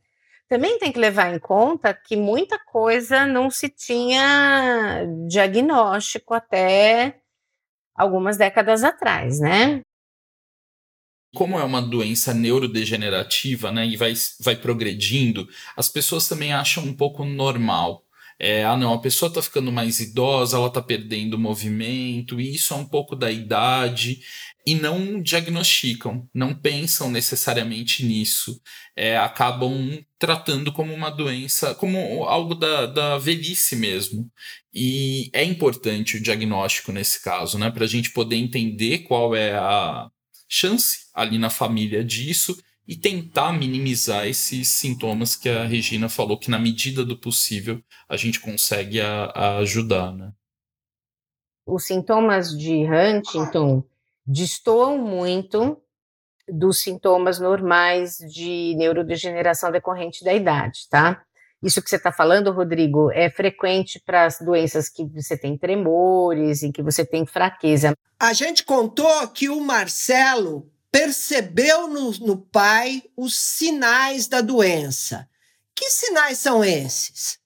Também 0.50 0.80
tem 0.80 0.92
que 0.92 0.98
levar 0.98 1.32
em 1.34 1.40
conta 1.40 1.94
que 1.94 2.18
muita 2.18 2.58
coisa 2.58 3.24
não 3.28 3.52
se 3.52 3.70
tinha 3.70 5.06
diagnóstico 5.28 6.34
até 6.34 7.22
algumas 7.96 8.36
décadas 8.36 8.84
atrás, 8.84 9.40
né? 9.40 9.82
Como 11.36 11.60
é 11.60 11.64
uma 11.64 11.80
doença 11.80 12.34
neurodegenerativa, 12.34 13.72
né, 13.72 13.86
e 13.86 13.96
vai, 13.96 14.14
vai 14.40 14.56
progredindo, 14.56 15.48
as 15.78 15.88
pessoas 15.88 16.28
também 16.28 16.52
acham 16.52 16.84
um 16.84 16.96
pouco 16.96 17.24
normal. 17.24 18.04
É, 18.40 18.64
ah, 18.64 18.78
não, 18.78 18.94
a 18.94 19.02
pessoa 19.02 19.28
está 19.28 19.42
ficando 19.42 19.70
mais 19.70 20.00
idosa, 20.00 20.56
ela 20.56 20.68
está 20.68 20.82
perdendo 20.82 21.38
movimento, 21.38 22.40
e 22.40 22.56
isso 22.56 22.74
é 22.74 22.78
um 22.78 22.86
pouco 22.86 23.14
da 23.14 23.30
idade 23.30 24.22
e 24.66 24.76
não 24.76 25.22
diagnosticam, 25.22 26.30
não 26.34 26.54
pensam 26.54 27.12
necessariamente 27.12 28.06
nisso, 28.06 28.62
é, 28.96 29.18
acabam 29.18 30.00
tratando 30.18 30.72
como 30.72 30.94
uma 30.94 31.10
doença, 31.10 31.76
como 31.76 32.24
algo 32.24 32.56
da, 32.56 32.86
da 32.86 33.18
velhice 33.18 33.76
mesmo. 33.76 34.32
E 34.74 35.30
é 35.34 35.44
importante 35.44 36.18
o 36.18 36.22
diagnóstico 36.22 36.92
nesse 36.92 37.22
caso, 37.22 37.58
né, 37.58 37.72
para 37.72 37.84
a 37.84 37.88
gente 37.88 38.12
poder 38.12 38.36
entender 38.36 39.00
qual 39.00 39.36
é 39.36 39.54
a 39.56 40.10
chance 40.48 41.08
ali 41.14 41.38
na 41.38 41.50
família 41.50 42.04
disso 42.04 42.58
e 42.90 42.98
tentar 42.98 43.54
minimizar 43.54 44.26
esses 44.26 44.68
sintomas 44.68 45.36
que 45.36 45.48
a 45.48 45.64
Regina 45.64 46.10
falou 46.10 46.40
que 46.40 46.50
na 46.50 46.58
medida 46.58 47.06
do 47.06 47.16
possível 47.16 47.80
a 48.10 48.18
gente 48.18 48.40
consegue 48.40 49.00
a, 49.00 49.26
a 49.26 49.58
ajudar, 49.58 50.12
né? 50.12 50.34
Os 51.68 51.86
sintomas 51.86 52.50
de 52.50 52.84
Huntington 52.88 53.84
destoam 54.26 54.98
muito 54.98 55.80
dos 56.52 56.82
sintomas 56.82 57.40
normais 57.40 58.18
de 58.18 58.74
neurodegeneração 58.76 59.72
decorrente 59.72 60.24
da 60.24 60.34
idade, 60.34 60.90
tá? 60.90 61.22
Isso 61.62 61.84
que 61.84 61.92
você 61.92 61.98
está 61.98 62.12
falando, 62.12 62.52
Rodrigo, 62.52 63.12
é 63.12 63.30
frequente 63.30 64.02
para 64.04 64.26
as 64.26 64.40
doenças 64.40 64.90
que 64.90 65.06
você 65.06 65.38
tem 65.38 65.56
tremores, 65.56 66.64
em 66.64 66.72
que 66.72 66.82
você 66.82 67.06
tem 67.06 67.24
fraqueza. 67.24 67.94
A 68.20 68.34
gente 68.34 68.64
contou 68.64 69.28
que 69.28 69.48
o 69.48 69.62
Marcelo 69.62 70.72
percebeu 70.92 71.88
no, 71.88 72.12
no 72.20 72.38
pai 72.38 73.04
os 73.16 73.38
sinais 73.38 74.28
da 74.28 74.42
doença. 74.42 75.28
Que 75.76 75.90
sinais 75.90 76.40
são 76.40 76.64
esses? 76.64 77.40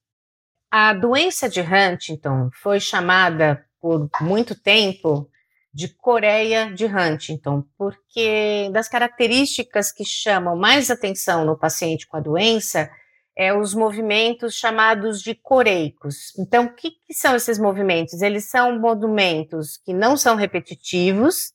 A 0.72 0.94
doença 0.94 1.48
de 1.48 1.62
Huntington 1.62 2.50
foi 2.62 2.80
chamada 2.80 3.64
por 3.80 4.10
muito 4.22 4.56
tempo 4.56 5.30
de 5.74 5.88
Coreia 5.88 6.72
de 6.74 6.86
Huntington, 6.86 7.64
porque 7.78 8.70
das 8.72 8.88
características 8.88 9.92
que 9.92 10.06
chamam 10.06 10.56
mais 10.56 10.90
atenção 10.90 11.46
no 11.46 11.58
paciente 11.58 12.08
com 12.08 12.18
a 12.18 12.22
doença 12.22 12.90
é 13.36 13.52
os 13.52 13.74
movimentos 13.74 14.54
chamados 14.54 15.22
de 15.22 15.34
coreicos. 15.34 16.38
Então, 16.38 16.66
o 16.66 16.74
que, 16.76 16.92
que 16.92 17.14
são 17.14 17.36
esses 17.36 17.58
movimentos? 17.58 18.22
Eles 18.22 18.50
são 18.50 18.80
movimentos 18.80 19.78
que 19.78 19.92
não 19.92 20.16
são 20.16 20.36
repetitivos, 20.36 21.52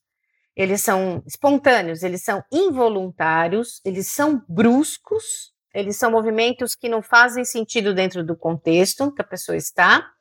eles 0.59 0.81
são 0.81 1.23
espontâneos, 1.25 2.03
eles 2.03 2.21
são 2.21 2.43
involuntários, 2.51 3.79
eles 3.85 4.07
são 4.07 4.43
bruscos, 4.45 5.53
eles 5.73 5.95
são 5.95 6.11
movimentos 6.11 6.75
que 6.75 6.89
não 6.89 7.01
fazem 7.01 7.45
sentido 7.45 7.93
dentro 7.93 8.25
do 8.25 8.35
contexto 8.35 9.09
que 9.09 9.21
a 9.21 9.25
pessoa 9.25 9.55
está 9.55 10.11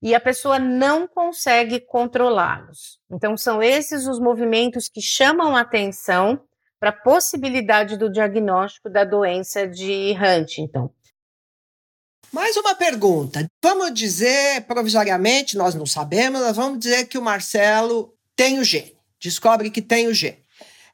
e 0.00 0.14
a 0.14 0.20
pessoa 0.20 0.60
não 0.60 1.08
consegue 1.08 1.80
controlá-los. 1.80 3.00
Então, 3.10 3.36
são 3.36 3.60
esses 3.60 4.06
os 4.06 4.20
movimentos 4.20 4.88
que 4.88 5.02
chamam 5.02 5.56
a 5.56 5.62
atenção 5.62 6.40
para 6.78 6.90
a 6.90 7.00
possibilidade 7.00 7.96
do 7.96 8.08
diagnóstico 8.08 8.88
da 8.88 9.02
doença 9.02 9.66
de 9.66 10.14
Huntington. 10.14 10.88
Mais 12.32 12.56
uma 12.56 12.76
pergunta. 12.76 13.44
Vamos 13.60 13.92
dizer, 13.92 14.64
provisoriamente, 14.68 15.56
nós 15.56 15.74
não 15.74 15.84
sabemos, 15.84 16.40
nós 16.40 16.56
vamos 16.56 16.78
dizer 16.78 17.06
que 17.06 17.18
o 17.18 17.22
Marcelo 17.22 18.14
tem 18.36 18.60
o 18.60 18.64
gene, 18.64 18.99
descobre 19.20 19.70
que 19.70 19.82
tem 19.82 20.08
o 20.08 20.14
gene. 20.14 20.38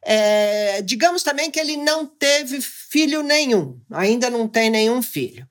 É, 0.03 0.83
digamos 0.83 1.23
também 1.23 1.51
que 1.51 1.59
ele 1.59 1.77
não 1.77 2.07
teve 2.07 2.61
filho 2.61 3.23
nenhum, 3.23 3.81
ainda 3.91 4.31
não 4.31 4.47
tem 4.47 4.71
nenhum 4.71 5.03
filho. 5.03 5.47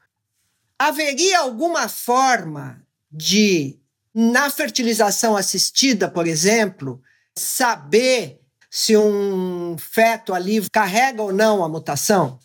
Haveria 0.79 1.39
alguma 1.39 1.89
forma 1.89 2.81
de, 3.11 3.77
na 4.13 4.49
fertilização 4.49 5.35
assistida, 5.35 6.09
por 6.09 6.25
exemplo, 6.25 7.01
saber 7.35 8.39
se 8.69 8.95
um 8.95 9.77
feto 9.77 10.33
ali 10.33 10.69
carrega 10.69 11.21
ou 11.21 11.31
não 11.31 11.63
a 11.63 11.69
mutação? 11.69 12.39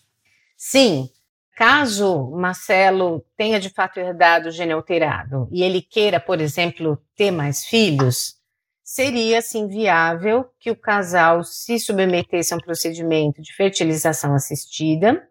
Sim. 0.57 1.11
Caso 1.57 2.31
Marcelo 2.31 3.25
tenha 3.37 3.61
de 3.61 3.69
fato 3.69 4.01
herdado 4.01 4.49
o 4.49 4.51
gene 4.53 4.73
alterado 4.73 5.49
e 5.53 5.63
ele 5.63 5.83
queira, 5.83 6.19
por 6.19 6.41
exemplo, 6.41 6.99
ter 7.15 7.31
mais 7.31 7.65
filhos, 7.65 8.37
seria 8.91 9.39
assim 9.39 9.69
viável 9.69 10.51
que 10.59 10.69
o 10.69 10.75
casal 10.75 11.45
se 11.45 11.79
submetesse 11.79 12.53
a 12.53 12.57
um 12.57 12.61
procedimento 12.61 13.41
de 13.41 13.55
fertilização 13.55 14.35
assistida, 14.35 15.29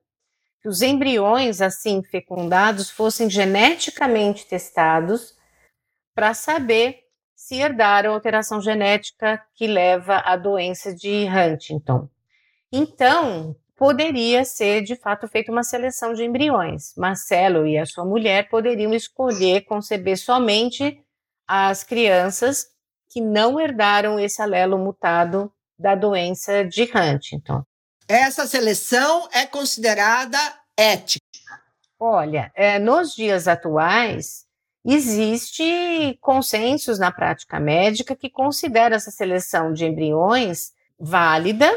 que 0.62 0.70
os 0.70 0.82
embriões 0.82 1.60
assim 1.60 2.02
fecundados 2.02 2.90
fossem 2.90 3.30
geneticamente 3.30 4.46
testados 4.46 5.36
para 6.16 6.34
saber 6.34 7.00
se 7.36 7.56
herdaram 7.56 8.14
alteração 8.14 8.62
genética 8.62 9.44
que 9.54 9.68
leva 9.68 10.16
à 10.20 10.38
doença 10.38 10.96
de 10.96 11.28
Huntington. 11.28 12.08
Então, 12.72 13.54
poderia 13.76 14.46
ser 14.46 14.84
de 14.84 14.96
fato 14.96 15.28
feita 15.28 15.52
uma 15.52 15.64
seleção 15.64 16.14
de 16.14 16.24
embriões. 16.24 16.96
Marcelo 16.96 17.68
e 17.68 17.78
a 17.78 17.86
sua 17.86 18.06
mulher 18.06 18.48
poderiam 18.48 18.94
escolher 18.94 19.66
conceber 19.66 20.18
somente 20.18 21.04
as 21.46 21.84
crianças 21.84 22.79
que 23.10 23.22
não 23.22 23.60
herdaram 23.60 24.20
esse 24.20 24.42
alelo 24.42 24.78
mutado 24.78 25.52
da 25.78 25.96
doença 25.96 26.64
de 26.64 26.84
Huntington. 26.84 27.64
Essa 28.08 28.46
seleção 28.46 29.28
é 29.32 29.46
considerada 29.46 30.38
ética? 30.78 31.26
Olha, 32.00 32.52
é, 32.56 32.80
nos 32.80 33.14
dias 33.14 33.48
atuais, 33.48 34.46
existe 34.86 36.18
consensos 36.22 36.98
na 36.98 37.12
prática 37.12 37.60
médica 37.60 38.16
que 38.16 38.30
considera 38.30 38.96
essa 38.96 39.12
seleção 39.12 39.74
de 39.74 39.86
embriões 39.86 40.72
válida 41.00 41.70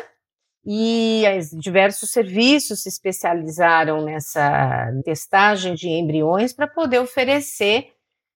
e 0.64 1.24
diversos 1.54 2.10
serviços 2.10 2.82
se 2.82 2.88
especializaram 2.88 4.04
nessa 4.04 4.92
testagem 5.04 5.74
de 5.74 5.88
embriões 5.88 6.52
para 6.52 6.68
poder 6.68 7.00
oferecer 7.00 7.92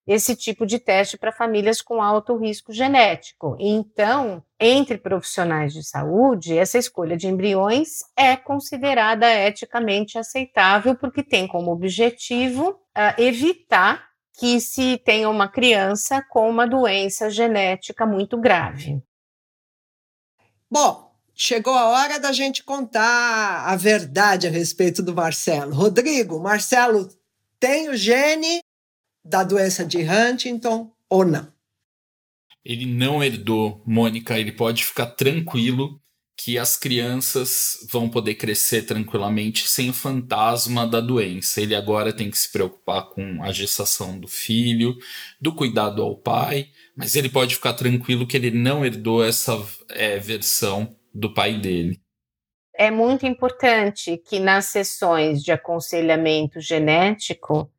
esse 0.06 0.36
tipo 0.36 0.64
de 0.64 0.78
teste 0.78 1.18
para 1.18 1.32
famílias 1.32 1.82
com 1.82 2.00
alto 2.00 2.36
risco 2.36 2.72
genético. 2.72 3.56
Então, 3.58 4.42
entre 4.58 4.98
profissionais 4.98 5.72
de 5.72 5.82
saúde, 5.82 6.56
essa 6.56 6.78
escolha 6.78 7.16
de 7.16 7.26
embriões 7.26 8.04
é 8.16 8.36
considerada 8.36 9.26
eticamente 9.32 10.16
aceitável, 10.16 10.94
porque 10.94 11.22
tem 11.22 11.48
como 11.48 11.72
objetivo 11.72 12.70
uh, 12.70 13.20
evitar 13.20 14.06
que 14.38 14.60
se 14.60 14.98
tenha 14.98 15.28
uma 15.28 15.48
criança 15.48 16.22
com 16.30 16.48
uma 16.48 16.66
doença 16.66 17.28
genética 17.30 18.06
muito 18.06 18.38
grave. 18.38 19.02
Bom, 20.70 21.10
chegou 21.34 21.74
a 21.74 21.88
hora 21.88 22.20
da 22.20 22.32
gente 22.32 22.62
contar 22.62 23.64
a 23.66 23.74
verdade 23.76 24.46
a 24.46 24.50
respeito 24.50 25.02
do 25.02 25.14
Marcelo. 25.14 25.74
Rodrigo, 25.74 26.38
Marcelo 26.38 27.08
tem 27.58 27.88
o 27.88 27.96
gene 27.96 28.60
da 29.26 29.42
doença 29.42 29.84
de 29.84 29.98
Huntington 29.98 30.90
ou 31.10 31.24
não? 31.24 31.52
Ele 32.64 32.86
não 32.86 33.22
herdou, 33.22 33.82
Mônica, 33.86 34.38
ele 34.38 34.52
pode 34.52 34.84
ficar 34.84 35.06
tranquilo 35.06 36.00
que 36.36 36.58
as 36.58 36.76
crianças 36.76 37.78
vão 37.90 38.10
poder 38.10 38.34
crescer 38.34 38.82
tranquilamente 38.82 39.66
sem 39.68 39.88
o 39.88 39.94
fantasma 39.94 40.86
da 40.86 41.00
doença. 41.00 41.60
Ele 41.60 41.74
agora 41.74 42.12
tem 42.12 42.30
que 42.30 42.36
se 42.36 42.52
preocupar 42.52 43.08
com 43.08 43.42
a 43.42 43.50
gestação 43.52 44.18
do 44.18 44.28
filho, 44.28 44.96
do 45.40 45.54
cuidado 45.54 46.02
ao 46.02 46.16
pai, 46.16 46.68
mas 46.94 47.16
ele 47.16 47.28
pode 47.28 47.54
ficar 47.54 47.72
tranquilo 47.72 48.26
que 48.26 48.36
ele 48.36 48.50
não 48.50 48.84
herdou 48.84 49.24
essa 49.24 49.56
é, 49.90 50.18
versão 50.18 50.94
do 51.14 51.32
pai 51.32 51.58
dele. 51.58 52.00
É 52.74 52.90
muito 52.90 53.24
importante 53.24 54.18
que 54.18 54.38
nas 54.38 54.66
sessões 54.66 55.42
de 55.42 55.50
aconselhamento 55.50 56.60
genético 56.60 57.72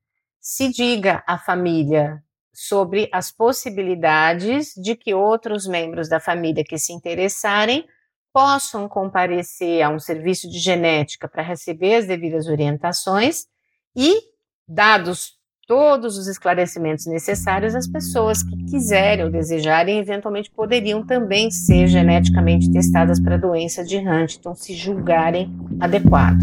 se 0.50 0.70
diga 0.70 1.22
à 1.28 1.38
família 1.38 2.24
sobre 2.54 3.10
as 3.12 3.30
possibilidades 3.30 4.72
de 4.78 4.96
que 4.96 5.14
outros 5.14 5.68
membros 5.68 6.08
da 6.08 6.22
família 6.22 6.64
que 6.64 6.78
se 6.78 6.94
interessarem 6.94 7.86
possam 8.34 8.88
comparecer 8.88 9.82
a 9.82 9.90
um 9.90 10.00
serviço 10.00 10.50
de 10.50 10.58
genética 10.58 11.28
para 11.28 11.44
receber 11.44 11.96
as 11.96 12.08
devidas 12.08 12.48
orientações 12.48 13.46
e, 13.94 14.22
dados 14.66 15.34
todos 15.68 16.18
os 16.18 16.28
esclarecimentos 16.28 17.06
necessários, 17.08 17.76
as 17.76 17.86
pessoas 17.86 18.42
que 18.42 18.56
quiserem 18.72 19.26
ou 19.26 19.30
desejarem, 19.30 20.00
eventualmente 20.00 20.50
poderiam 20.50 21.06
também 21.06 21.52
ser 21.52 21.88
geneticamente 21.88 22.72
testadas 22.72 23.20
para 23.20 23.36
a 23.36 23.38
doença 23.40 23.84
de 23.84 23.98
Huntington, 23.98 24.56
se 24.56 24.74
julgarem 24.74 25.54
adequado. 25.82 26.40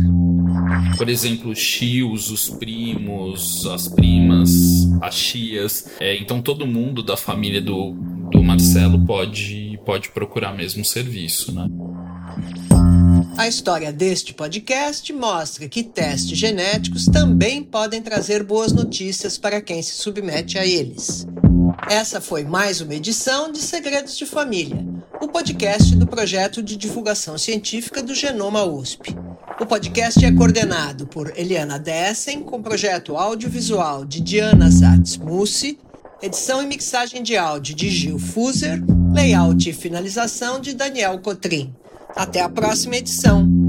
Por 0.96 1.08
exemplo, 1.08 1.50
os 1.50 1.60
tios, 1.60 2.30
os 2.30 2.48
primos, 2.48 3.66
as 3.66 3.88
primas, 3.88 4.88
as 5.00 5.16
tias. 5.16 5.86
É, 6.00 6.16
então 6.16 6.40
todo 6.40 6.66
mundo 6.66 7.02
da 7.02 7.16
família 7.16 7.60
do, 7.60 7.92
do 8.30 8.42
Marcelo 8.42 9.04
pode, 9.04 9.78
pode 9.84 10.10
procurar 10.10 10.54
mesmo 10.54 10.82
o 10.82 10.84
serviço, 10.84 11.52
né? 11.52 11.68
A 13.36 13.48
história 13.48 13.92
deste 13.92 14.32
podcast 14.32 15.12
mostra 15.12 15.68
que 15.68 15.82
testes 15.82 16.38
genéticos 16.38 17.06
também 17.06 17.62
podem 17.62 18.00
trazer 18.00 18.44
boas 18.44 18.72
notícias 18.72 19.36
para 19.36 19.60
quem 19.60 19.82
se 19.82 19.96
submete 19.96 20.56
a 20.56 20.64
eles. 20.64 21.26
Essa 21.90 22.20
foi 22.20 22.44
mais 22.44 22.80
uma 22.80 22.94
edição 22.94 23.50
de 23.50 23.58
Segredos 23.58 24.16
de 24.16 24.24
Família, 24.24 24.86
o 25.20 25.28
podcast 25.28 25.94
do 25.96 26.06
projeto 26.06 26.62
de 26.62 26.76
divulgação 26.76 27.36
científica 27.36 28.02
do 28.02 28.14
Genoma 28.14 28.64
USP. 28.64 29.23
O 29.60 29.64
podcast 29.64 30.24
é 30.24 30.32
coordenado 30.32 31.06
por 31.06 31.32
Eliana 31.38 31.78
Dessen, 31.78 32.42
com 32.42 32.60
projeto 32.60 33.16
audiovisual 33.16 34.04
de 34.04 34.20
Diana 34.20 34.68
Zatz 34.68 35.16
Mussi, 35.16 35.78
edição 36.20 36.60
e 36.60 36.66
mixagem 36.66 37.22
de 37.22 37.36
áudio 37.36 37.74
de 37.74 37.88
Gil 37.88 38.18
Fuser, 38.18 38.82
layout 39.12 39.70
e 39.70 39.72
finalização 39.72 40.58
de 40.58 40.74
Daniel 40.74 41.20
Cotrim. 41.20 41.72
Até 42.16 42.40
a 42.40 42.48
próxima 42.48 42.96
edição. 42.96 43.63